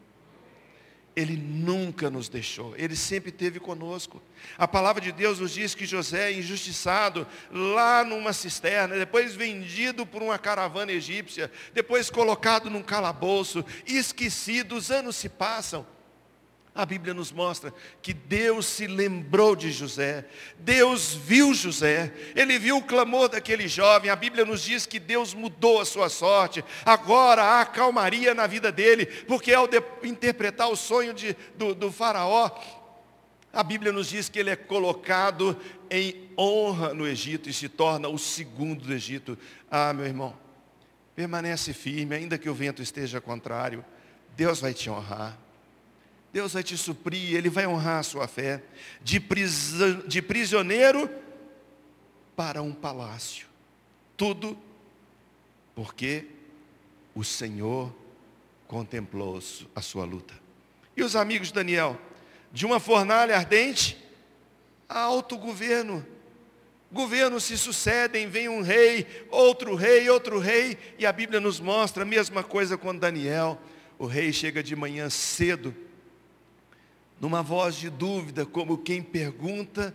Ele 1.16 1.36
nunca 1.36 2.10
nos 2.10 2.30
deixou, 2.30 2.74
Ele 2.78 2.96
sempre 2.96 3.30
esteve 3.30 3.60
conosco. 3.60 4.22
A 4.58 4.66
palavra 4.66 5.02
de 5.02 5.12
Deus 5.12 5.40
nos 5.40 5.52
diz 5.52 5.76
que 5.76 5.86
José, 5.86 6.32
injustiçado, 6.32 7.28
lá 7.52 8.06
numa 8.06 8.32
cisterna, 8.32 8.96
depois 8.96 9.36
vendido 9.36 10.06
por 10.06 10.22
uma 10.22 10.38
caravana 10.38 10.94
egípcia, 10.94 11.52
depois 11.74 12.10
colocado 12.10 12.70
num 12.70 12.82
calabouço, 12.82 13.66
esquecido, 13.86 14.76
os 14.76 14.92
anos 14.92 15.18
se 15.18 15.28
passam. 15.28 15.86
A 16.74 16.86
Bíblia 16.86 17.14
nos 17.14 17.32
mostra 17.32 17.74
que 18.02 18.14
Deus 18.14 18.66
se 18.66 18.88
lembrou 18.88 19.56
de 19.56 19.72
José, 19.72 20.26
Deus 20.60 21.14
viu 21.14 21.54
José, 21.54 22.14
ele 22.36 22.58
viu 22.60 22.78
o 22.78 22.84
clamor 22.84 23.28
daquele 23.28 23.68
jovem, 23.68 24.10
a 24.10 24.16
Bíblia 24.16 24.46
nos 24.46 24.62
diz 24.62 24.86
que 24.86 25.00
Deus 25.00 25.34
mudou 25.34 25.82
a 25.82 25.86
sua 25.86 26.10
sorte, 26.10 26.64
agora 26.86 27.60
há 27.60 27.66
calmaria 27.66 28.34
na 28.34 28.48
vida 28.48 28.72
dele, 28.72 29.06
porque 29.06 29.52
ao 29.52 29.68
interpretar 30.04 30.70
o 30.70 30.76
sonho 30.76 31.14
de, 31.14 31.36
do, 31.58 31.74
do 31.74 31.92
faraó, 31.92 32.50
a 33.52 33.64
Bíblia 33.64 33.92
nos 33.92 34.10
diz 34.10 34.30
que 34.30 34.40
ele 34.40 34.52
é 34.52 34.56
colocado 34.56 35.60
em 35.90 36.30
honra 36.38 36.94
no 36.94 37.08
Egito 37.08 37.50
e 37.50 37.54
se 37.54 37.68
torna 37.68 38.08
o 38.08 38.18
segundo 38.20 38.86
do 38.86 38.94
Egito. 38.94 39.38
Ah, 39.72 39.92
meu 39.92 40.06
irmão, 40.06 40.38
permanece 41.16 41.74
firme, 41.74 42.16
ainda 42.16 42.38
que 42.38 42.50
o 42.50 42.54
vento 42.54 42.82
esteja 42.82 43.20
contrário, 43.20 43.84
Deus 44.38 44.62
vai 44.62 44.74
te 44.74 44.90
honrar. 44.90 45.38
Deus 46.32 46.54
vai 46.54 46.64
te 46.64 46.78
suprir, 46.78 47.36
Ele 47.36 47.50
vai 47.50 47.66
honrar 47.66 48.00
a 48.00 48.04
sua 48.04 48.28
fé. 48.28 48.62
De, 49.02 49.20
de 50.08 50.22
prisioneiro 50.22 51.10
para 52.36 52.62
um 52.62 52.72
palácio. 52.72 53.48
Tudo 54.16 54.58
porque 55.74 56.26
o 57.16 57.24
Senhor 57.24 57.94
contemplou 58.68 59.40
a 59.76 59.82
sua 59.82 60.06
luta. 60.06 60.34
E 60.96 61.02
os 61.02 61.16
amigos 61.16 61.48
de 61.48 61.56
Daniel? 61.56 62.00
De 62.52 62.66
uma 62.66 62.80
fornalha 62.80 63.36
ardente 63.36 63.98
a 64.88 65.00
alto 65.00 65.38
governo. 65.38 66.06
Governos 66.92 67.44
se 67.44 67.58
sucedem, 67.58 68.28
vem 68.28 68.50
um 68.50 68.62
rei, 68.62 69.06
outro 69.30 69.76
rei, 69.76 70.10
outro 70.10 70.40
rei, 70.40 70.78
e 70.98 71.06
a 71.06 71.12
Bíblia 71.12 71.40
nos 71.40 71.60
mostra 71.60 72.04
a 72.04 72.06
mesma 72.06 72.44
coisa 72.44 72.78
com 72.78 72.96
Daniel. 72.96 73.60
O 73.98 74.06
rei 74.06 74.34
chega 74.34 74.64
de 74.64 74.76
manhã 74.76 75.10
cedo 75.10 75.76
numa 77.20 77.42
voz 77.42 77.76
de 77.76 77.90
dúvida, 77.90 78.46
como 78.46 78.78
quem 78.78 79.02
pergunta 79.02 79.94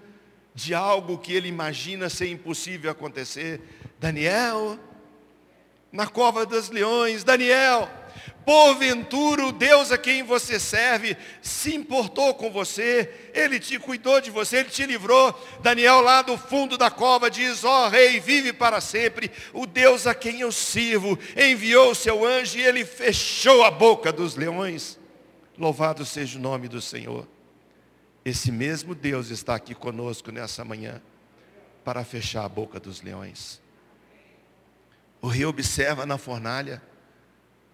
de 0.55 0.75
algo 0.75 1.19
que 1.19 1.33
ele 1.33 1.49
imagina 1.49 2.09
ser 2.09 2.29
impossível 2.29 2.91
acontecer. 2.91 3.61
Daniel, 3.99 4.79
na 5.91 6.07
cova 6.07 6.45
dos 6.45 6.71
leões, 6.71 7.25
Daniel, 7.25 7.89
porventura 8.45 9.47
o 9.47 9.53
Deus 9.53 9.91
a 9.91 9.99
quem 9.99 10.23
você 10.23 10.61
serve 10.61 11.17
se 11.41 11.75
importou 11.75 12.35
com 12.35 12.51
você, 12.51 13.31
ele 13.33 13.59
te 13.59 13.79
cuidou 13.79 14.21
de 14.21 14.31
você, 14.31 14.59
ele 14.59 14.69
te 14.69 14.85
livrou. 14.85 15.35
Daniel, 15.61 16.01
lá 16.01 16.23
do 16.23 16.37
fundo 16.37 16.77
da 16.77 16.91
cova, 16.91 17.31
diz: 17.31 17.65
Ó 17.65 17.87
oh, 17.87 17.89
rei, 17.89 18.21
vive 18.21 18.53
para 18.53 18.81
sempre. 18.81 19.31
O 19.53 19.67
Deus 19.67 20.07
a 20.07 20.15
quem 20.15 20.41
eu 20.41 20.53
sirvo 20.53 21.19
enviou 21.37 21.91
o 21.91 21.95
seu 21.95 22.25
anjo 22.25 22.59
e 22.59 22.63
ele 22.63 22.85
fechou 22.85 23.65
a 23.65 23.71
boca 23.71 24.13
dos 24.13 24.37
leões. 24.37 24.99
Louvado 25.57 26.05
seja 26.05 26.38
o 26.38 26.43
nome 26.43 26.69
do 26.69 26.81
Senhor. 26.81 27.27
Esse 28.25 28.51
mesmo 28.51 28.95
Deus 28.95 29.31
está 29.31 29.55
aqui 29.55 29.75
conosco 29.75 30.33
nessa 30.33 30.64
manhã 30.64 31.01
para 31.85 32.05
fechar 32.05 32.45
a 32.45 32.49
boca 32.49 32.81
dos 32.81 33.03
leões. 33.03 33.61
O 35.21 35.29
rei 35.29 35.45
observa 35.45 36.05
na 36.05 36.19
fornalha. 36.19 36.83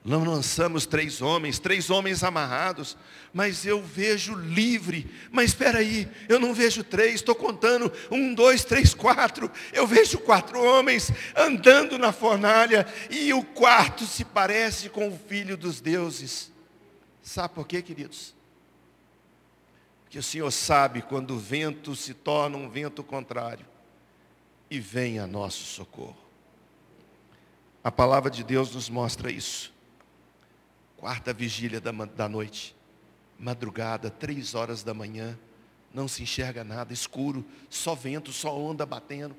Não 0.05 0.25
lançamos 0.25 0.87
três 0.87 1.21
homens, 1.21 1.59
três 1.59 1.91
homens 1.91 2.25
amarrados, 2.25 2.97
mas 3.35 3.67
eu 3.67 3.83
vejo 3.83 4.35
livre. 4.35 5.11
Mas 5.31 5.51
espera 5.51 5.79
aí, 5.79 6.09
eu 6.29 6.41
não 6.41 6.55
vejo 6.55 6.83
três, 6.83 7.17
estou 7.17 7.35
contando 7.35 7.93
um, 8.11 8.35
dois, 8.35 8.65
três, 8.65 8.95
quatro. 8.95 9.51
Eu 9.73 9.87
vejo 9.87 10.19
quatro 10.19 10.63
homens 10.63 11.13
andando 11.37 11.99
na 11.99 12.13
fornalha 12.13 12.87
e 13.11 13.33
o 13.33 13.45
quarto 13.45 14.07
se 14.07 14.25
parece 14.25 14.89
com 14.89 15.09
o 15.09 15.21
filho 15.29 15.57
dos 15.57 15.81
deuses. 15.81 16.50
Sabe 17.31 17.55
por 17.55 17.65
quê, 17.65 17.81
queridos? 17.81 18.35
Que 20.09 20.19
o 20.19 20.23
Senhor 20.23 20.51
sabe 20.51 21.01
quando 21.01 21.37
o 21.37 21.39
vento 21.39 21.95
se 21.95 22.13
torna 22.13 22.57
um 22.57 22.69
vento 22.69 23.05
contrário 23.05 23.65
e 24.69 24.81
vem 24.81 25.21
a 25.21 25.29
nosso 25.29 25.63
socorro. 25.63 26.19
A 27.85 27.93
palavra 27.93 28.33
de 28.33 28.43
Deus 28.43 28.75
nos 28.75 28.91
mostra 28.91 29.31
isso. 29.31 29.73
Quarta 30.97 31.33
vigília 31.33 31.81
da, 31.81 31.93
da 31.93 32.29
noite, 32.29 32.75
madrugada, 33.39 34.11
três 34.11 34.57
horas 34.57 34.83
da 34.83 34.93
manhã, 34.93 35.39
não 35.95 36.09
se 36.09 36.25
enxerga 36.25 36.65
nada, 36.65 36.93
escuro, 36.93 37.47
só 37.69 37.95
vento, 37.95 38.33
só 38.33 38.59
onda 38.59 38.85
batendo 38.85 39.37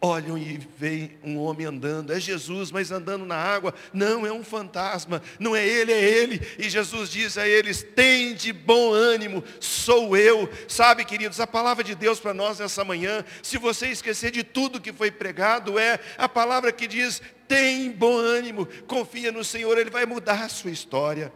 olham 0.00 0.38
e 0.38 0.58
veem 0.76 1.18
um 1.24 1.38
homem 1.38 1.66
andando, 1.66 2.12
é 2.12 2.20
Jesus, 2.20 2.70
mas 2.70 2.92
andando 2.92 3.26
na 3.26 3.36
água, 3.36 3.74
não, 3.92 4.24
é 4.24 4.32
um 4.32 4.44
fantasma, 4.44 5.20
não 5.40 5.56
é 5.56 5.66
ele, 5.66 5.92
é 5.92 6.00
ele, 6.00 6.40
e 6.56 6.70
Jesus 6.70 7.10
diz 7.10 7.36
a 7.36 7.48
eles, 7.48 7.82
tem 7.96 8.32
de 8.32 8.52
bom 8.52 8.92
ânimo, 8.92 9.42
sou 9.58 10.16
eu, 10.16 10.48
sabe 10.68 11.04
queridos, 11.04 11.40
a 11.40 11.48
palavra 11.48 11.82
de 11.82 11.96
Deus 11.96 12.20
para 12.20 12.32
nós 12.32 12.60
nessa 12.60 12.84
manhã, 12.84 13.24
se 13.42 13.58
você 13.58 13.88
esquecer 13.88 14.30
de 14.30 14.44
tudo 14.44 14.80
que 14.80 14.92
foi 14.92 15.10
pregado, 15.10 15.78
é 15.78 15.98
a 16.16 16.28
palavra 16.28 16.70
que 16.70 16.86
diz, 16.86 17.20
tem 17.48 17.90
bom 17.90 18.16
ânimo, 18.16 18.66
confia 18.86 19.32
no 19.32 19.42
Senhor, 19.42 19.76
Ele 19.78 19.90
vai 19.90 20.06
mudar 20.06 20.44
a 20.44 20.48
sua 20.48 20.70
história, 20.70 21.32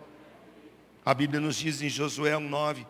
a 1.05 1.13
Bíblia 1.13 1.41
nos 1.41 1.57
diz 1.57 1.83
em 1.83 1.89
Josué 1.89 2.35
1,9, 2.35 2.87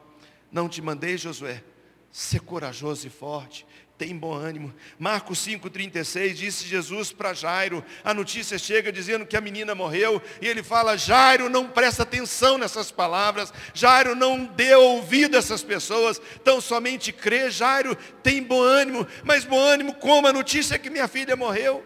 não 0.51 0.69
te 0.69 0.83
mandei 0.83 1.17
Josué, 1.17 1.65
ser 2.11 2.41
corajoso 2.41 3.07
e 3.07 3.11
forte, 3.11 3.67
tem 3.99 4.17
bom 4.17 4.35
ânimo. 4.35 4.75
Marcos 4.99 5.39
5,36 5.47 6.35
disse 6.35 6.67
Jesus 6.67 7.13
para 7.13 7.35
Jairo, 7.35 7.85
a 8.03 8.13
notícia 8.13 8.59
chega 8.59 8.91
dizendo 8.91 9.25
que 9.25 9.37
a 9.37 9.41
menina 9.41 9.75
morreu, 9.75 10.21
e 10.41 10.47
ele 10.47 10.63
fala, 10.63 10.97
Jairo, 10.97 11.49
não 11.49 11.69
presta 11.69 12.03
atenção 12.03 12.59
nessas 12.59 12.91
palavras, 12.91 13.53
Jairo 13.73 14.15
não 14.15 14.45
dê 14.45 14.75
ouvido 14.75 15.37
a 15.37 15.39
essas 15.39 15.63
pessoas, 15.63 16.21
tão 16.43 16.61
somente 16.61 17.13
crê, 17.13 17.51
Jairo 17.51 17.97
tem 18.23 18.43
bom 18.43 18.61
ânimo, 18.61 19.07
mas 19.23 19.45
bom 19.45 19.61
ânimo 19.61 19.95
como? 19.95 20.27
A 20.27 20.33
notícia 20.33 20.75
é 20.75 20.79
que 20.79 20.91
minha 20.91 21.07
filha 21.07 21.37
morreu. 21.37 21.85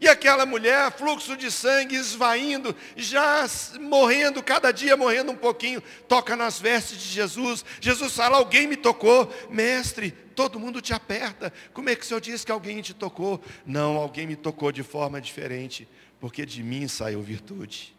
E 0.00 0.08
aquela 0.08 0.46
mulher, 0.46 0.90
fluxo 0.92 1.36
de 1.36 1.50
sangue 1.50 1.94
esvaindo, 1.94 2.74
já 2.96 3.44
morrendo, 3.78 4.42
cada 4.42 4.72
dia 4.72 4.96
morrendo 4.96 5.30
um 5.30 5.36
pouquinho, 5.36 5.82
toca 6.08 6.34
nas 6.34 6.58
vestes 6.58 6.98
de 6.98 7.08
Jesus. 7.10 7.62
Jesus 7.82 8.14
fala: 8.14 8.38
Alguém 8.38 8.66
me 8.66 8.76
tocou, 8.76 9.30
mestre, 9.50 10.16
todo 10.40 10.58
mundo 10.58 10.80
te 10.80 10.94
aperta. 10.94 11.52
Como 11.74 11.90
é 11.90 11.94
que 11.94 12.02
o 12.02 12.04
senhor 12.06 12.18
diz 12.18 12.46
que 12.46 12.50
alguém 12.50 12.80
te 12.80 12.94
tocou? 12.94 13.42
Não, 13.66 13.98
alguém 13.98 14.26
me 14.26 14.36
tocou 14.36 14.72
de 14.72 14.82
forma 14.82 15.20
diferente, 15.20 15.86
porque 16.18 16.46
de 16.46 16.62
mim 16.62 16.88
saiu 16.88 17.20
virtude. 17.20 17.94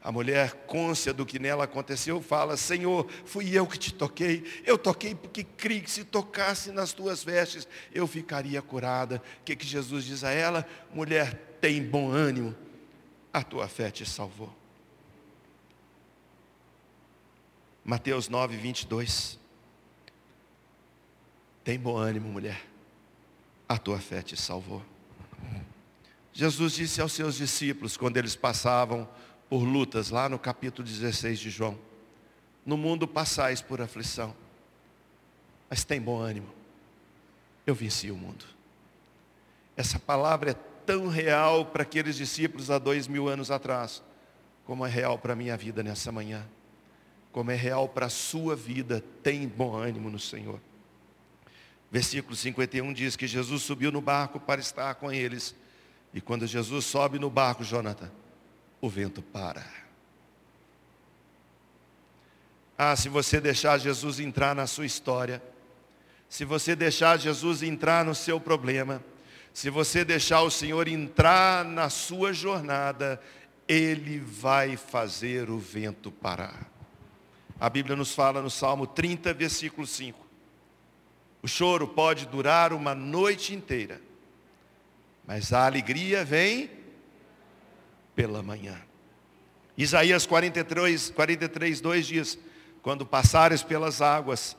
A 0.00 0.12
mulher, 0.12 0.52
côncia 0.68 1.12
do 1.12 1.26
que 1.26 1.40
nela 1.40 1.64
aconteceu, 1.64 2.22
fala: 2.22 2.56
Senhor, 2.56 3.10
fui 3.24 3.50
eu 3.50 3.66
que 3.66 3.76
te 3.76 3.92
toquei. 3.92 4.44
Eu 4.64 4.78
toquei 4.78 5.12
porque 5.12 5.42
criei 5.42 5.80
que 5.80 5.90
se 5.90 6.04
tocasse 6.04 6.70
nas 6.70 6.92
tuas 6.92 7.24
vestes, 7.24 7.66
eu 7.92 8.06
ficaria 8.06 8.62
curada. 8.62 9.20
O 9.40 9.44
que, 9.44 9.56
que 9.56 9.66
Jesus 9.66 10.04
diz 10.04 10.22
a 10.22 10.30
ela? 10.30 10.64
Mulher, 10.94 11.58
tem 11.60 11.82
bom 11.82 12.12
ânimo, 12.12 12.54
a 13.32 13.42
tua 13.42 13.66
fé 13.66 13.90
te 13.90 14.06
salvou. 14.06 14.54
Mateus 17.84 18.28
9, 18.28 18.56
22. 18.56 19.45
Tem 21.66 21.76
bom 21.76 21.96
ânimo, 21.96 22.28
mulher, 22.28 22.64
a 23.68 23.76
tua 23.76 23.98
fé 23.98 24.22
te 24.22 24.36
salvou. 24.36 24.80
Jesus 26.32 26.74
disse 26.74 27.00
aos 27.00 27.12
seus 27.12 27.34
discípulos, 27.34 27.96
quando 27.96 28.18
eles 28.18 28.36
passavam 28.36 29.08
por 29.50 29.64
lutas, 29.64 30.10
lá 30.10 30.28
no 30.28 30.38
capítulo 30.38 30.86
16 30.86 31.40
de 31.40 31.50
João. 31.50 31.76
No 32.64 32.76
mundo 32.76 33.08
passais 33.08 33.60
por 33.60 33.80
aflição, 33.80 34.32
mas 35.68 35.82
tem 35.82 36.00
bom 36.00 36.20
ânimo. 36.20 36.46
Eu 37.66 37.74
venci 37.74 38.12
o 38.12 38.16
mundo. 38.16 38.44
Essa 39.76 39.98
palavra 39.98 40.52
é 40.52 40.56
tão 40.86 41.08
real 41.08 41.66
para 41.66 41.82
aqueles 41.82 42.14
discípulos 42.14 42.70
há 42.70 42.78
dois 42.78 43.08
mil 43.08 43.26
anos 43.26 43.50
atrás, 43.50 44.04
como 44.64 44.86
é 44.86 44.88
real 44.88 45.18
para 45.18 45.32
a 45.32 45.36
minha 45.36 45.56
vida 45.56 45.82
nessa 45.82 46.12
manhã, 46.12 46.46
como 47.32 47.50
é 47.50 47.56
real 47.56 47.88
para 47.88 48.06
a 48.06 48.10
sua 48.10 48.54
vida. 48.54 49.02
Tem 49.20 49.48
bom 49.48 49.74
ânimo 49.74 50.08
no 50.08 50.20
Senhor. 50.20 50.60
Versículo 51.96 52.36
51 52.36 52.92
diz 52.92 53.16
que 53.16 53.26
Jesus 53.26 53.62
subiu 53.62 53.90
no 53.90 54.02
barco 54.02 54.38
para 54.38 54.60
estar 54.60 54.96
com 54.96 55.10
eles. 55.10 55.56
E 56.12 56.20
quando 56.20 56.46
Jesus 56.46 56.84
sobe 56.84 57.18
no 57.18 57.30
barco, 57.30 57.64
Jonathan, 57.64 58.12
o 58.82 58.88
vento 58.90 59.22
para. 59.22 59.64
Ah, 62.76 62.94
se 62.96 63.08
você 63.08 63.40
deixar 63.40 63.78
Jesus 63.78 64.20
entrar 64.20 64.54
na 64.54 64.66
sua 64.66 64.84
história, 64.84 65.42
se 66.28 66.44
você 66.44 66.76
deixar 66.76 67.18
Jesus 67.18 67.62
entrar 67.62 68.04
no 68.04 68.14
seu 68.14 68.38
problema, 68.38 69.02
se 69.54 69.70
você 69.70 70.04
deixar 70.04 70.42
o 70.42 70.50
Senhor 70.50 70.88
entrar 70.88 71.64
na 71.64 71.88
sua 71.88 72.30
jornada, 72.30 73.18
Ele 73.66 74.18
vai 74.18 74.76
fazer 74.76 75.48
o 75.48 75.58
vento 75.58 76.12
parar. 76.12 76.70
A 77.58 77.70
Bíblia 77.70 77.96
nos 77.96 78.12
fala 78.14 78.42
no 78.42 78.50
Salmo 78.50 78.86
30, 78.86 79.32
versículo 79.32 79.86
5. 79.86 80.25
O 81.46 81.48
choro 81.48 81.86
pode 81.86 82.26
durar 82.26 82.72
uma 82.72 82.92
noite 82.92 83.54
inteira, 83.54 84.00
mas 85.24 85.52
a 85.52 85.64
alegria 85.64 86.24
vem 86.24 86.68
pela 88.16 88.42
manhã. 88.42 88.76
Isaías 89.78 90.26
43, 90.26 91.10
43, 91.10 91.80
2 91.80 92.06
diz, 92.08 92.38
quando 92.82 93.06
passares 93.06 93.62
pelas 93.62 94.02
águas, 94.02 94.56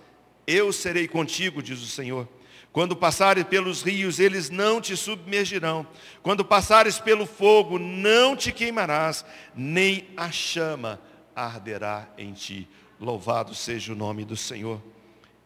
eu 0.47 0.71
serei 0.71 1.09
contigo, 1.09 1.61
diz 1.61 1.81
o 1.81 1.87
Senhor. 1.87 2.25
Quando 2.71 2.95
passares 2.95 3.43
pelos 3.43 3.81
rios, 3.81 4.17
eles 4.17 4.49
não 4.49 4.79
te 4.79 4.95
submergirão. 4.95 5.85
Quando 6.23 6.45
passares 6.45 6.97
pelo 6.97 7.25
fogo, 7.25 7.77
não 7.77 8.33
te 8.33 8.53
queimarás, 8.53 9.25
nem 9.53 10.07
a 10.15 10.31
chama 10.31 11.01
arderá 11.35 12.07
em 12.17 12.31
ti. 12.31 12.65
Louvado 12.97 13.53
seja 13.53 13.91
o 13.91 13.95
nome 13.95 14.23
do 14.23 14.37
Senhor. 14.37 14.81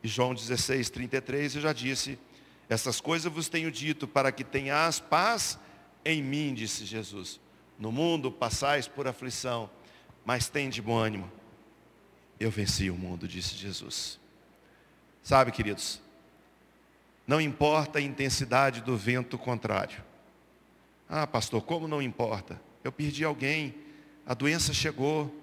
João 0.07 0.33
16, 0.33 0.89
33, 0.89 1.55
eu 1.55 1.61
já 1.61 1.73
disse, 1.73 2.17
essas 2.67 2.99
coisas 2.99 3.31
vos 3.31 3.49
tenho 3.49 3.71
dito 3.71 4.07
para 4.07 4.31
que 4.31 4.43
tenhas 4.43 4.99
paz 4.99 5.59
em 6.03 6.23
mim, 6.23 6.53
disse 6.53 6.85
Jesus. 6.85 7.39
No 7.77 7.91
mundo 7.91 8.31
passais 8.31 8.87
por 8.87 9.07
aflição, 9.07 9.69
mas 10.25 10.49
tem 10.49 10.69
de 10.69 10.81
bom 10.81 10.97
ânimo. 10.97 11.31
Eu 12.39 12.49
venci 12.49 12.89
o 12.89 12.95
mundo, 12.95 13.27
disse 13.27 13.55
Jesus. 13.55 14.19
Sabe, 15.21 15.51
queridos, 15.51 16.01
não 17.27 17.39
importa 17.39 17.99
a 17.99 18.01
intensidade 18.01 18.81
do 18.81 18.97
vento 18.97 19.37
contrário. 19.37 20.03
Ah, 21.07 21.27
pastor, 21.27 21.61
como 21.61 21.87
não 21.87 22.01
importa? 22.01 22.59
Eu 22.83 22.91
perdi 22.91 23.23
alguém, 23.23 23.75
a 24.25 24.33
doença 24.33 24.73
chegou, 24.73 25.33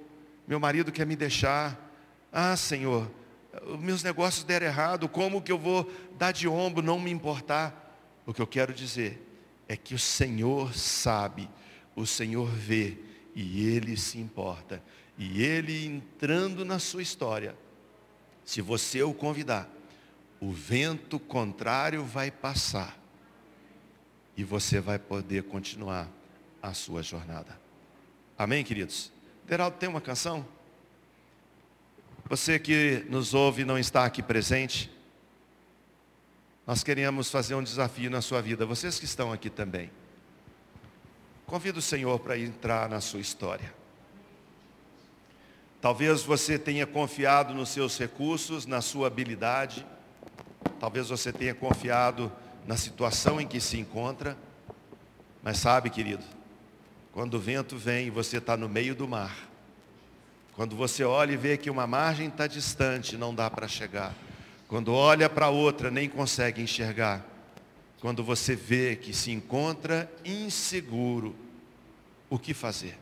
meu 0.46 0.58
marido 0.58 0.90
quer 0.90 1.06
me 1.06 1.14
deixar. 1.14 1.78
Ah, 2.32 2.56
Senhor, 2.56 3.10
meus 3.78 4.02
negócios 4.02 4.44
deram 4.44 4.66
errado, 4.66 5.08
como 5.08 5.42
que 5.42 5.52
eu 5.52 5.58
vou 5.58 5.90
dar 6.18 6.32
de 6.32 6.48
ombro, 6.48 6.82
não 6.82 7.00
me 7.00 7.10
importar? 7.10 7.96
O 8.26 8.34
que 8.34 8.42
eu 8.42 8.46
quero 8.46 8.72
dizer 8.72 9.24
é 9.68 9.76
que 9.76 9.94
o 9.94 9.98
Senhor 9.98 10.74
sabe 10.74 11.48
o 12.00 12.06
Senhor 12.06 12.48
vê 12.48 12.96
e 13.34 13.66
Ele 13.66 13.96
se 13.96 14.18
importa. 14.18 14.82
E 15.16 15.42
Ele 15.42 15.84
entrando 15.84 16.64
na 16.64 16.78
sua 16.78 17.02
história, 17.02 17.56
se 18.44 18.60
você 18.60 19.02
o 19.02 19.12
convidar, 19.12 19.68
o 20.40 20.52
vento 20.52 21.18
contrário 21.18 22.04
vai 22.04 22.30
passar 22.30 22.96
e 24.36 24.44
você 24.44 24.80
vai 24.80 24.98
poder 24.98 25.42
continuar 25.44 26.08
a 26.62 26.72
sua 26.72 27.02
jornada. 27.02 27.60
Amém, 28.38 28.62
queridos? 28.62 29.12
Deraldo, 29.44 29.76
tem 29.76 29.88
uma 29.88 30.00
canção? 30.00 30.46
Você 32.28 32.58
que 32.58 33.06
nos 33.08 33.32
ouve 33.32 33.62
e 33.62 33.64
não 33.64 33.78
está 33.78 34.04
aqui 34.04 34.22
presente, 34.22 34.90
nós 36.66 36.84
queremos 36.84 37.30
fazer 37.30 37.54
um 37.54 37.62
desafio 37.62 38.10
na 38.10 38.20
sua 38.20 38.42
vida, 38.42 38.66
vocês 38.66 38.98
que 38.98 39.06
estão 39.06 39.32
aqui 39.32 39.48
também. 39.48 39.90
Convido 41.46 41.78
o 41.78 41.82
Senhor 41.82 42.20
para 42.20 42.38
entrar 42.38 42.90
na 42.90 43.00
sua 43.00 43.20
história. 43.20 43.72
Talvez 45.80 46.22
você 46.22 46.58
tenha 46.58 46.86
confiado 46.86 47.54
nos 47.54 47.70
seus 47.70 47.96
recursos, 47.98 48.66
na 48.66 48.82
sua 48.82 49.06
habilidade. 49.06 49.86
Talvez 50.78 51.08
você 51.08 51.32
tenha 51.32 51.54
confiado 51.54 52.30
na 52.66 52.76
situação 52.76 53.40
em 53.40 53.46
que 53.46 53.58
se 53.58 53.78
encontra. 53.78 54.36
Mas 55.42 55.56
sabe, 55.56 55.88
querido, 55.88 56.24
quando 57.10 57.34
o 57.34 57.40
vento 57.40 57.78
vem 57.78 58.08
e 58.08 58.10
você 58.10 58.36
está 58.36 58.54
no 58.54 58.68
meio 58.68 58.94
do 58.94 59.08
mar, 59.08 59.48
quando 60.58 60.74
você 60.74 61.04
olha 61.04 61.34
e 61.34 61.36
vê 61.36 61.56
que 61.56 61.70
uma 61.70 61.86
margem 61.86 62.26
está 62.26 62.48
distante, 62.48 63.16
não 63.16 63.32
dá 63.32 63.48
para 63.48 63.68
chegar. 63.68 64.12
Quando 64.66 64.92
olha 64.92 65.30
para 65.30 65.50
outra, 65.50 65.88
nem 65.88 66.08
consegue 66.08 66.60
enxergar 66.60 67.24
quando 68.00 68.24
você 68.24 68.56
vê 68.56 68.96
que 68.96 69.14
se 69.14 69.30
encontra 69.30 70.12
inseguro, 70.24 71.36
o 72.28 72.40
que 72.40 72.52
fazer? 72.52 72.98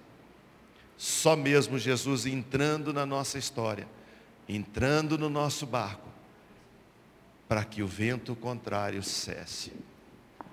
Só 0.99 1.35
mesmo 1.35 1.79
Jesus 1.79 2.27
entrando 2.27 2.92
na 2.92 3.07
nossa 3.07 3.38
história, 3.38 3.88
entrando 4.47 5.16
no 5.16 5.31
nosso 5.31 5.64
barco, 5.64 6.11
para 7.49 7.64
que 7.64 7.83
o 7.83 7.87
vento 7.87 8.37
contrário 8.37 9.03
cesse. 9.03 9.73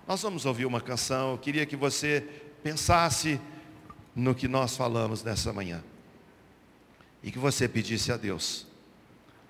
Nós 0.08 0.22
vamos 0.22 0.46
ouvir 0.46 0.66
uma 0.66 0.80
canção, 0.80 1.32
eu 1.32 1.38
queria 1.38 1.66
que 1.66 1.76
você 1.76 2.26
pensasse 2.64 3.42
no 4.16 4.34
que 4.34 4.48
nós 4.48 4.78
falamos 4.78 5.22
nessa 5.22 5.52
manhã. 5.52 5.84
E 7.24 7.32
que 7.32 7.40
você 7.40 7.68
pedisse 7.68 8.12
a 8.12 8.18
Deus, 8.18 8.68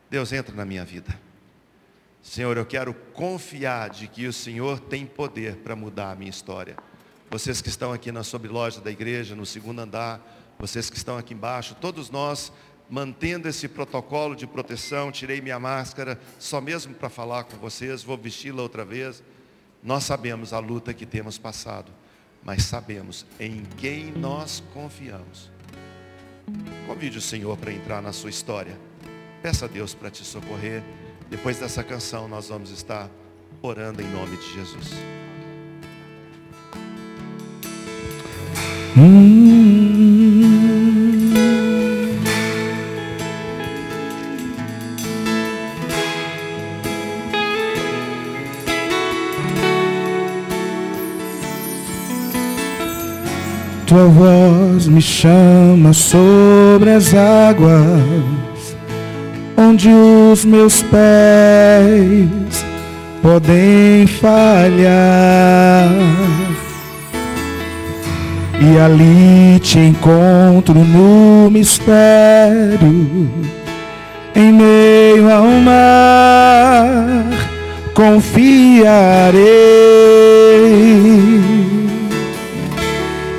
Deus 0.10 0.32
entra 0.32 0.56
na 0.56 0.64
minha 0.64 0.86
vida. 0.86 1.20
Senhor, 2.22 2.56
eu 2.56 2.66
quero 2.66 2.94
confiar 2.94 3.90
de 3.90 4.08
que 4.08 4.28
o 4.28 4.32
Senhor 4.32 4.80
tem 4.80 5.06
poder 5.06 5.58
para 5.58 5.76
mudar 5.76 6.12
a 6.12 6.16
minha 6.16 6.30
história. 6.30 6.78
Vocês 7.30 7.62
que 7.62 7.68
estão 7.68 7.92
aqui 7.92 8.12
na 8.12 8.24
sobreloja 8.24 8.80
da 8.80 8.92
igreja, 8.92 9.36
no 9.36 9.46
segundo 9.46 9.80
andar, 9.80 10.22
vocês 10.60 10.90
que 10.90 10.96
estão 10.96 11.18
aqui 11.18 11.34
embaixo, 11.34 11.76
todos 11.82 12.10
nós 12.10 12.54
mantendo 12.90 13.50
esse 13.50 13.68
protocolo 13.68 14.36
de 14.36 14.46
proteção, 14.46 15.12
tirei 15.12 15.42
minha 15.42 15.60
máscara 15.60 16.20
só 16.38 16.62
mesmo 16.62 16.94
para 16.94 17.10
falar 17.10 17.46
com 17.46 17.58
vocês, 17.58 18.04
vou 18.04 18.18
vesti-la 18.18 18.62
outra 18.62 18.86
vez. 18.86 19.24
Nós 19.82 20.04
sabemos 20.04 20.54
a 20.54 20.60
luta 20.60 20.94
que 20.94 21.06
temos 21.06 21.38
passado, 21.38 21.92
mas 22.44 22.64
sabemos 22.64 23.26
em 23.40 23.64
quem 23.78 24.12
nós 24.12 24.64
confiamos. 24.74 25.53
Convide 26.88 27.18
o 27.18 27.22
Senhor 27.22 27.58
para 27.58 27.72
entrar 27.72 28.02
na 28.02 28.12
sua 28.12 28.30
história. 28.30 28.78
Peça 29.42 29.66
a 29.66 29.68
Deus 29.68 29.94
para 29.94 30.10
te 30.10 30.24
socorrer. 30.24 30.84
Depois 31.30 31.58
dessa 31.60 31.84
canção, 31.84 32.28
nós 32.28 32.50
vamos 32.50 32.70
estar 32.70 33.10
orando 33.62 34.02
em 34.02 34.10
nome 34.10 34.38
de 34.38 34.54
Jesus. 34.54 34.92
Tua 53.86 54.06
voz 54.06 54.88
me 54.88 55.02
chama 55.02 55.92
sobre 55.92 56.92
as 56.92 57.14
águas, 57.14 58.78
onde 59.58 59.90
os 59.90 60.46
meus 60.46 60.82
pés 60.84 62.66
podem 63.22 64.08
falhar. 64.08 65.90
E 68.62 68.80
ali 68.80 69.60
te 69.60 69.80
encontro 69.80 70.76
no 70.76 71.52
mistério, 71.52 73.30
em 74.34 74.54
meio 74.54 75.30
ao 75.30 75.46
mar, 75.46 77.26
confiarei. 77.94 79.44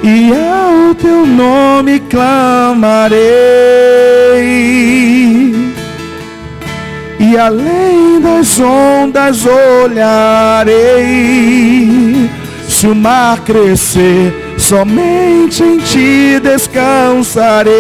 E 0.07 0.31
ao 0.35 0.95
teu 0.97 1.25
nome 1.25 1.99
clamarei, 1.99 3.17
e 7.19 7.39
além 7.39 8.21
das 8.21 8.61
ondas 8.61 9.47
olharei. 9.47 10.75
Se 12.69 12.87
o 12.87 12.95
mar 12.95 13.41
crescer, 13.41 14.55
somente 14.59 15.63
em 15.63 15.79
ti 15.79 16.39
descansarei, 16.39 17.73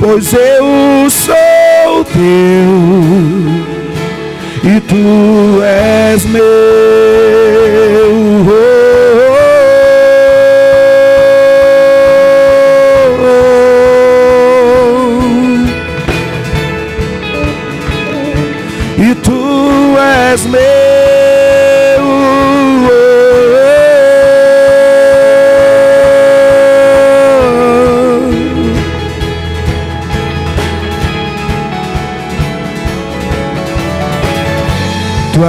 pois 0.00 0.32
eu 0.32 1.08
sou 1.08 2.04
teu 2.12 2.72
e 4.64 4.80
tu 4.80 5.62
és 5.62 6.24
meu. 6.24 6.42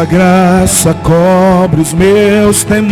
Tua 0.03 0.19
graça 0.19 0.93
cobre 1.01 1.79
os 1.79 1.93
meus 1.93 2.65
temores, 2.65 2.91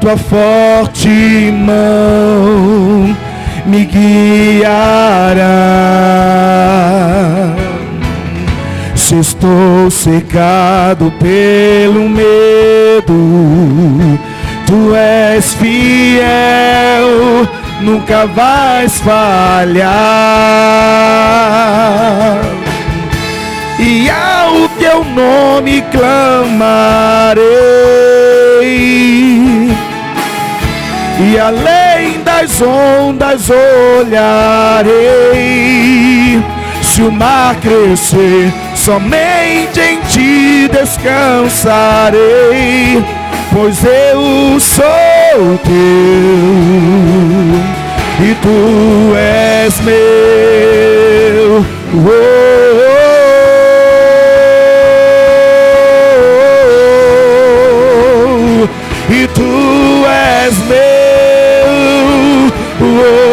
tua 0.00 0.16
forte 0.16 1.08
mão 1.52 3.16
me 3.64 3.84
guiará. 3.84 5.44
Se 8.96 9.20
estou 9.20 9.88
secado 9.88 11.12
pelo 11.20 12.08
medo, 12.08 13.14
tu 14.66 14.92
és 14.96 15.54
fiel, 15.54 16.26
nunca 17.82 18.26
vais 18.26 18.98
falhar 19.00 19.86
e 23.78 24.08
ao 24.56 24.68
teu 24.70 25.04
nome 25.04 25.82
clamarei, 25.92 27.44
e 31.18 31.38
além 31.38 32.22
das 32.22 32.60
ondas 32.62 33.50
olharei. 33.50 34.86
Se 36.82 37.02
o 37.02 37.12
mar 37.12 37.54
crescer, 37.56 38.52
somente 38.74 39.80
em 39.80 40.00
ti 40.08 40.68
descansarei, 40.72 42.16
pois 43.52 43.84
eu 43.84 44.58
sou 44.58 45.58
teu 45.64 46.66
e 48.18 48.34
tu 48.40 49.14
és 49.14 49.78
meu. 49.80 51.64
Oh, 51.94 52.85
és 60.46 60.58
meu. 60.58 60.76
Oh, 62.80 63.26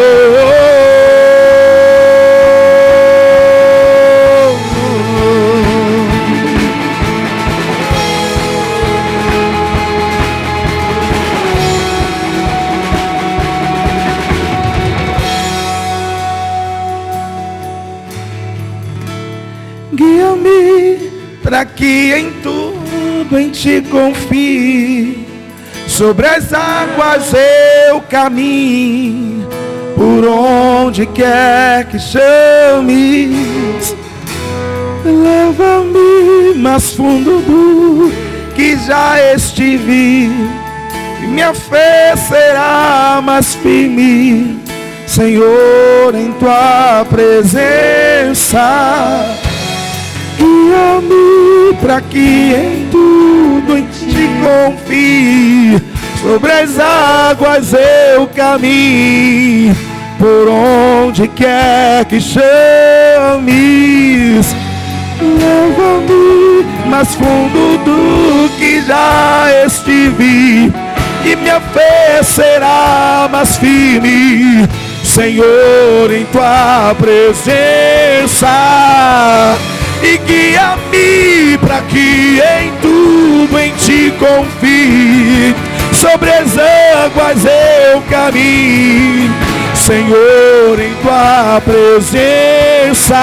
Guia-me 19.94 21.10
para 21.44 21.64
que 21.64 22.12
em 22.12 22.32
tudo 22.42 23.38
em 23.38 23.50
ti 23.50 23.80
confie. 23.82 25.23
Sobre 25.96 26.26
as 26.26 26.52
águas 26.52 27.32
eu 27.88 28.00
caminho, 28.00 29.48
por 29.94 30.26
onde 30.26 31.06
quer 31.06 31.84
que 31.84 32.00
chames. 32.00 33.94
Leva-me 35.04 36.54
mais 36.56 36.90
fundo 36.94 37.38
do 37.42 38.12
que 38.56 38.76
já 38.76 39.20
estive, 39.34 40.32
e 41.22 41.26
minha 41.28 41.54
fé 41.54 42.16
será 42.16 43.22
mais 43.22 43.54
firme, 43.54 44.58
Senhor, 45.06 46.12
em 46.12 46.32
tua 46.32 47.06
presença. 47.08 48.58
Guia-me 50.36 51.76
para 51.80 52.00
que 52.00 52.52
em 52.52 52.88
tudo 52.90 53.33
em 54.04 54.08
ti 54.08 54.28
confie. 54.42 55.82
Sobre 56.20 56.52
as 56.52 56.78
águas 56.78 57.72
eu 57.72 58.26
caminho, 58.28 59.74
por 60.18 60.48
onde 60.48 61.28
quer 61.28 62.04
que 62.06 62.20
chames. 62.20 62.44
Leva-me 65.20 66.64
mais 66.88 67.14
fundo 67.14 67.78
do 67.84 68.48
que 68.58 68.82
já 68.82 69.46
estive, 69.66 70.72
e 71.24 71.36
minha 71.36 71.60
fé 71.60 72.22
será 72.22 73.28
mais 73.30 73.56
firme. 73.56 74.68
Senhor, 75.02 76.10
em 76.10 76.24
tua 76.26 76.94
presença 76.98 78.48
e 80.02 80.18
guia-me 80.18 81.56
para 81.58 81.80
que 81.82 82.40
em 82.40 82.73
confie. 84.14 85.54
Sobre 85.92 86.30
as 86.30 86.56
águas 86.58 87.44
eu 87.44 88.02
caminho, 88.10 89.32
Senhor, 89.74 90.78
em 90.80 90.94
tua 91.02 91.60
presença. 91.64 93.16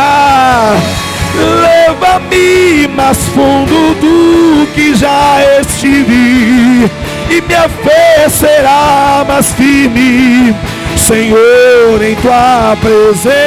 Leva-me 1.61 2.87
mais 2.95 3.17
fundo 3.29 3.95
do 3.99 4.67
que 4.73 4.93
já 4.95 5.37
estive, 5.59 6.89
e 7.29 7.41
minha 7.41 7.69
fé 7.69 8.27
será 8.29 9.23
mais 9.27 9.53
firme. 9.53 10.55
Senhor, 10.97 12.01
em 12.01 12.15
tua 12.15 12.77
presença. 12.81 13.41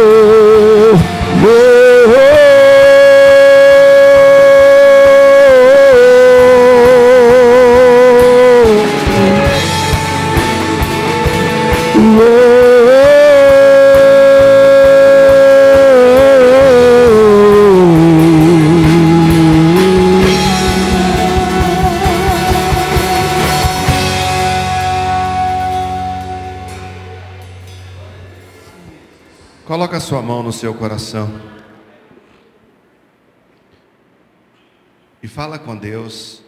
Oh, 0.00 0.94
oh, 1.44 1.77
Coloca 29.98 30.00
sua 30.00 30.22
mão 30.22 30.44
no 30.44 30.52
seu 30.52 30.72
coração. 30.72 31.28
E 35.20 35.26
fala 35.26 35.58
com 35.58 35.76
Deus. 35.76 36.40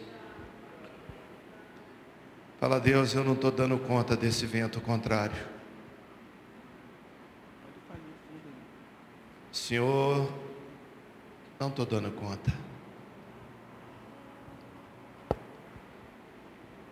Fala, 2.61 2.79
Deus, 2.79 3.13
eu 3.13 3.25
não 3.25 3.33
estou 3.33 3.51
dando 3.51 3.77
conta 3.77 4.15
desse 4.15 4.45
vento 4.45 4.79
contrário. 4.79 5.35
Senhor, 9.51 10.31
não 11.59 11.67
estou 11.67 11.85
dando 11.85 12.09
conta. 12.11 12.53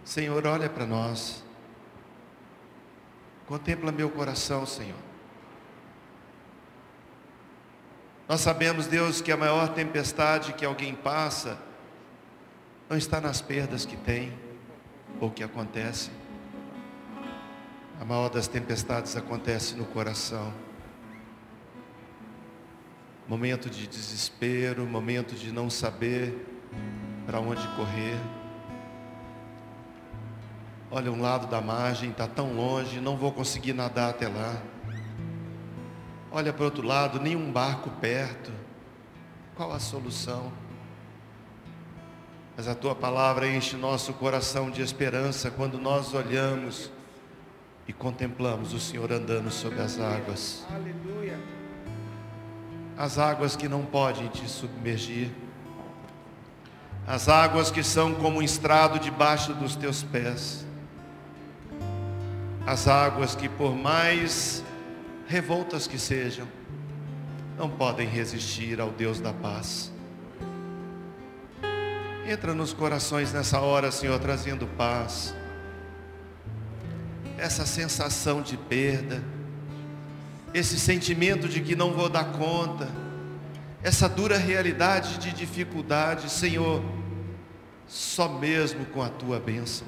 Senhor, 0.04 0.46
olha 0.46 0.70
para 0.70 0.86
nós. 0.86 1.42
Contempla 3.48 3.94
meu 3.94 4.10
coração, 4.10 4.66
Senhor. 4.66 5.09
Nós 8.30 8.42
sabemos, 8.42 8.86
Deus, 8.86 9.22
que 9.22 9.32
a 9.32 9.38
maior 9.38 9.70
tempestade 9.70 10.54
que 10.54 10.64
alguém 10.64 10.94
passa 10.94 11.58
não 12.88 12.96
está 12.96 13.20
nas 13.20 13.42
perdas 13.42 13.88
que 13.88 13.98
tem 13.98 14.32
ou 15.20 15.32
que 15.32 15.44
acontece. 15.44 16.12
A 18.00 18.06
maior 18.06 18.30
das 18.30 18.48
tempestades 18.48 19.16
acontece 19.18 19.74
no 19.74 19.84
coração. 19.84 20.54
Momento 23.28 23.68
de 23.68 23.88
desespero, 23.88 24.86
momento 24.86 25.34
de 25.34 25.52
não 25.52 25.68
saber 25.68 26.46
para 27.26 27.40
onde 27.40 27.68
correr. 27.70 28.16
Olha, 30.92 31.12
um 31.12 31.20
lado 31.20 31.48
da 31.48 31.62
margem 31.62 32.12
está 32.12 32.28
tão 32.28 32.54
longe, 32.54 33.02
não 33.02 33.18
vou 33.18 33.32
conseguir 33.32 33.74
nadar 33.74 34.12
até 34.12 34.28
lá. 34.28 34.62
Olha 36.32 36.54
para 36.54 36.62
o 36.62 36.66
outro 36.66 36.86
lado, 36.86 37.20
nenhum 37.20 37.52
barco 37.52 37.90
perto. 38.02 38.52
Qual 39.56 39.72
a 39.72 39.80
solução? 39.80 40.52
Mas 42.56 42.68
a 42.68 42.76
tua 42.76 42.94
palavra 42.94 43.48
enche 43.48 43.76
nosso 43.76 44.14
coração 44.14 44.70
de 44.70 44.82
esperança 44.82 45.50
quando 45.50 45.80
nós 45.80 46.14
olhamos 46.14 46.92
e 47.88 47.94
contemplamos 47.94 48.74
o 48.74 48.80
Senhor 48.80 49.12
andando 49.12 49.50
sobre 49.50 49.82
as 49.82 50.00
águas. 50.00 50.66
Aleluia. 50.70 51.40
As 52.96 53.18
águas 53.18 53.56
que 53.56 53.68
não 53.68 53.84
podem 53.84 54.28
te 54.28 54.48
submergir. 54.48 55.32
As 57.08 57.28
águas 57.28 57.72
que 57.72 57.82
são 57.82 58.14
como 58.14 58.38
um 58.38 58.42
estrado 58.42 59.00
debaixo 59.00 59.54
dos 59.54 59.76
teus 59.76 60.04
pés. 60.04 60.66
As 62.68 62.88
águas 62.88 63.34
que 63.34 63.50
por 63.50 63.76
mais 63.76 64.64
revoltas 65.30 65.86
que 65.86 66.00
sejam, 66.00 66.48
não 67.56 67.70
podem 67.70 68.08
resistir 68.08 68.82
ao 68.82 68.90
Deus 68.90 69.22
da 69.22 69.32
paz. 69.32 69.94
Entra 72.28 72.56
nos 72.56 72.74
corações 72.74 73.32
nessa 73.32 73.60
hora, 73.60 73.92
Senhor, 73.92 74.20
trazendo 74.20 74.66
paz. 74.66 75.36
Essa 77.38 77.64
sensação 77.64 78.42
de 78.42 78.58
perda, 78.58 79.24
esse 80.52 80.80
sentimento 80.80 81.48
de 81.48 81.62
que 81.62 81.76
não 81.76 81.94
vou 81.94 82.10
dar 82.10 82.32
conta, 82.32 82.90
essa 83.84 84.10
dura 84.10 84.36
realidade 84.36 85.20
de 85.20 85.32
dificuldade, 85.32 86.28
Senhor, 86.32 86.84
só 87.88 88.28
mesmo 88.28 88.84
com 88.86 89.04
a 89.04 89.10
tua 89.10 89.40
bênção. 89.40 89.86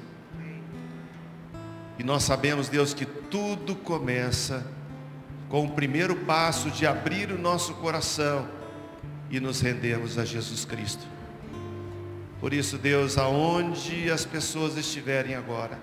E 1.97 2.03
nós 2.03 2.21
sabemos, 2.23 2.69
Deus, 2.69 2.93
que 2.93 3.05
tudo 3.05 3.75
começa 3.75 4.79
com 5.51 5.65
o 5.65 5.69
primeiro 5.69 6.15
passo 6.15 6.71
de 6.71 6.87
abrir 6.87 7.29
o 7.29 7.37
nosso 7.37 7.73
coração 7.73 8.47
e 9.29 9.37
nos 9.37 9.59
rendermos 9.59 10.17
a 10.17 10.23
Jesus 10.23 10.63
Cristo. 10.63 11.05
Por 12.39 12.53
isso, 12.53 12.77
Deus, 12.77 13.17
aonde 13.17 14.09
as 14.09 14.23
pessoas 14.23 14.77
estiverem 14.77 15.35
agora, 15.35 15.77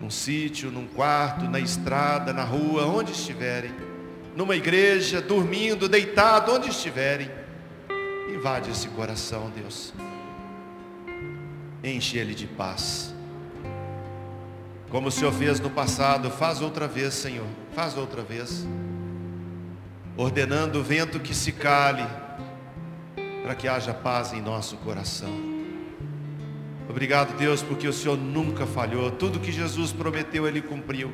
num 0.00 0.08
sítio, 0.08 0.70
num 0.70 0.86
quarto, 0.86 1.46
na 1.46 1.58
estrada, 1.58 2.32
na 2.32 2.44
rua, 2.44 2.86
onde 2.86 3.10
estiverem, 3.10 3.72
numa 4.36 4.54
igreja, 4.54 5.20
dormindo, 5.20 5.88
deitado, 5.88 6.52
onde 6.52 6.70
estiverem, 6.70 7.28
invade 8.32 8.70
esse 8.70 8.86
coração, 8.88 9.50
Deus. 9.50 9.92
Enche 11.82 12.18
ele 12.18 12.36
de 12.36 12.46
paz. 12.46 13.13
Como 14.94 15.08
o 15.08 15.10
Senhor 15.10 15.32
fez 15.32 15.58
no 15.58 15.70
passado, 15.70 16.30
faz 16.30 16.60
outra 16.60 16.86
vez, 16.86 17.14
Senhor. 17.14 17.48
Faz 17.74 17.96
outra 17.96 18.22
vez. 18.22 18.64
Ordenando 20.16 20.78
o 20.78 20.84
vento 20.84 21.18
que 21.18 21.34
se 21.34 21.50
cale, 21.50 22.06
para 23.42 23.56
que 23.56 23.66
haja 23.66 23.92
paz 23.92 24.32
em 24.32 24.40
nosso 24.40 24.76
coração. 24.76 25.34
Obrigado, 26.88 27.36
Deus, 27.36 27.60
porque 27.60 27.88
o 27.88 27.92
Senhor 27.92 28.16
nunca 28.16 28.66
falhou. 28.66 29.10
Tudo 29.10 29.40
que 29.40 29.50
Jesus 29.50 29.90
prometeu, 29.90 30.46
Ele 30.46 30.62
cumpriu. 30.62 31.12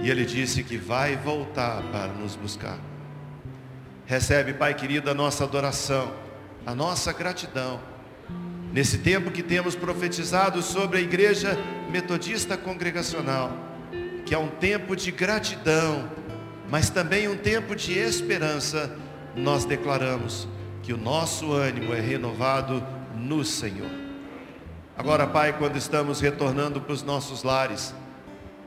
E 0.00 0.08
Ele 0.08 0.24
disse 0.24 0.62
que 0.62 0.76
vai 0.76 1.16
voltar 1.16 1.82
para 1.90 2.12
nos 2.12 2.36
buscar. 2.36 2.78
Recebe, 4.06 4.54
Pai 4.54 4.74
querido, 4.74 5.10
a 5.10 5.14
nossa 5.14 5.42
adoração, 5.42 6.12
a 6.64 6.72
nossa 6.72 7.12
gratidão 7.12 7.89
Nesse 8.72 8.98
tempo 8.98 9.32
que 9.32 9.42
temos 9.42 9.74
profetizado 9.74 10.62
sobre 10.62 10.98
a 10.98 11.00
igreja 11.00 11.58
metodista 11.90 12.56
congregacional, 12.56 13.50
que 14.24 14.32
é 14.32 14.38
um 14.38 14.46
tempo 14.46 14.94
de 14.94 15.10
gratidão, 15.10 16.08
mas 16.70 16.88
também 16.88 17.26
um 17.28 17.36
tempo 17.36 17.74
de 17.74 17.98
esperança, 17.98 18.96
nós 19.34 19.64
declaramos 19.64 20.46
que 20.84 20.92
o 20.92 20.96
nosso 20.96 21.52
ânimo 21.52 21.92
é 21.92 22.00
renovado 22.00 22.86
no 23.16 23.44
Senhor. 23.44 23.90
Agora, 24.96 25.26
Pai, 25.26 25.52
quando 25.58 25.76
estamos 25.76 26.20
retornando 26.20 26.80
para 26.80 26.92
os 26.92 27.02
nossos 27.02 27.42
lares, 27.42 27.92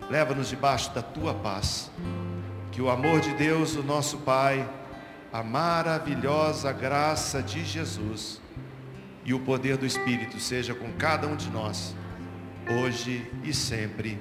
leva-nos 0.10 0.49
debaixo 0.49 0.93
da 0.93 1.01
tua 1.01 1.34
paz. 1.34 1.89
Que 2.74 2.82
o 2.82 2.89
amor 2.89 3.22
de 3.22 3.34
Deus, 3.36 3.78
o 3.78 3.84
nosso 3.84 4.18
Pai, 4.18 4.68
a 5.32 5.41
maravilhosa 5.41 6.74
graça 6.74 7.41
de 7.41 7.64
Jesus, 7.64 8.41
e 9.26 9.34
o 9.34 9.39
poder 9.39 9.78
do 9.78 9.86
Espírito 9.86 10.39
seja 10.39 10.74
com 10.74 10.91
cada 10.93 11.28
um 11.28 11.36
de 11.36 11.49
nós, 11.49 11.95
hoje 12.69 13.26
e 13.43 13.53
sempre. 13.53 14.19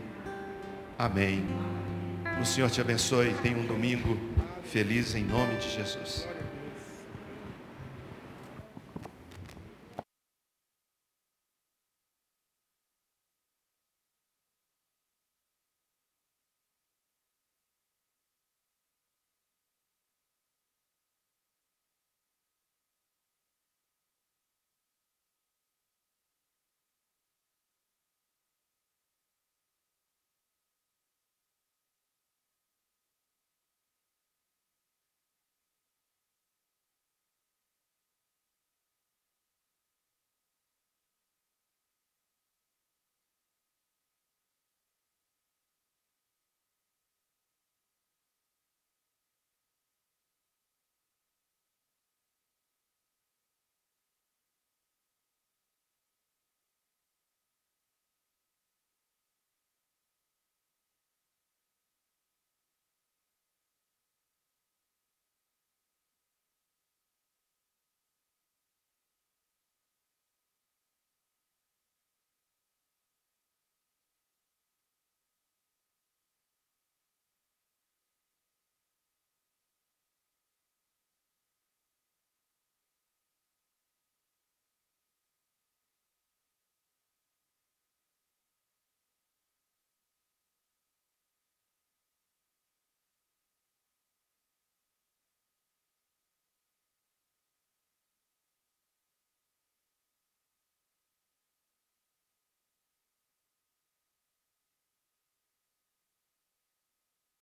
Amém. 0.99 1.45
O 2.41 2.45
Senhor 2.45 2.71
te 2.71 2.81
abençoe. 2.81 3.35
Tenha 3.43 3.57
um 3.57 3.67
domingo 3.67 4.17
feliz 4.65 5.15
em 5.15 5.25
nome 5.25 5.57
de 5.57 5.71
Jesus. 5.71 6.32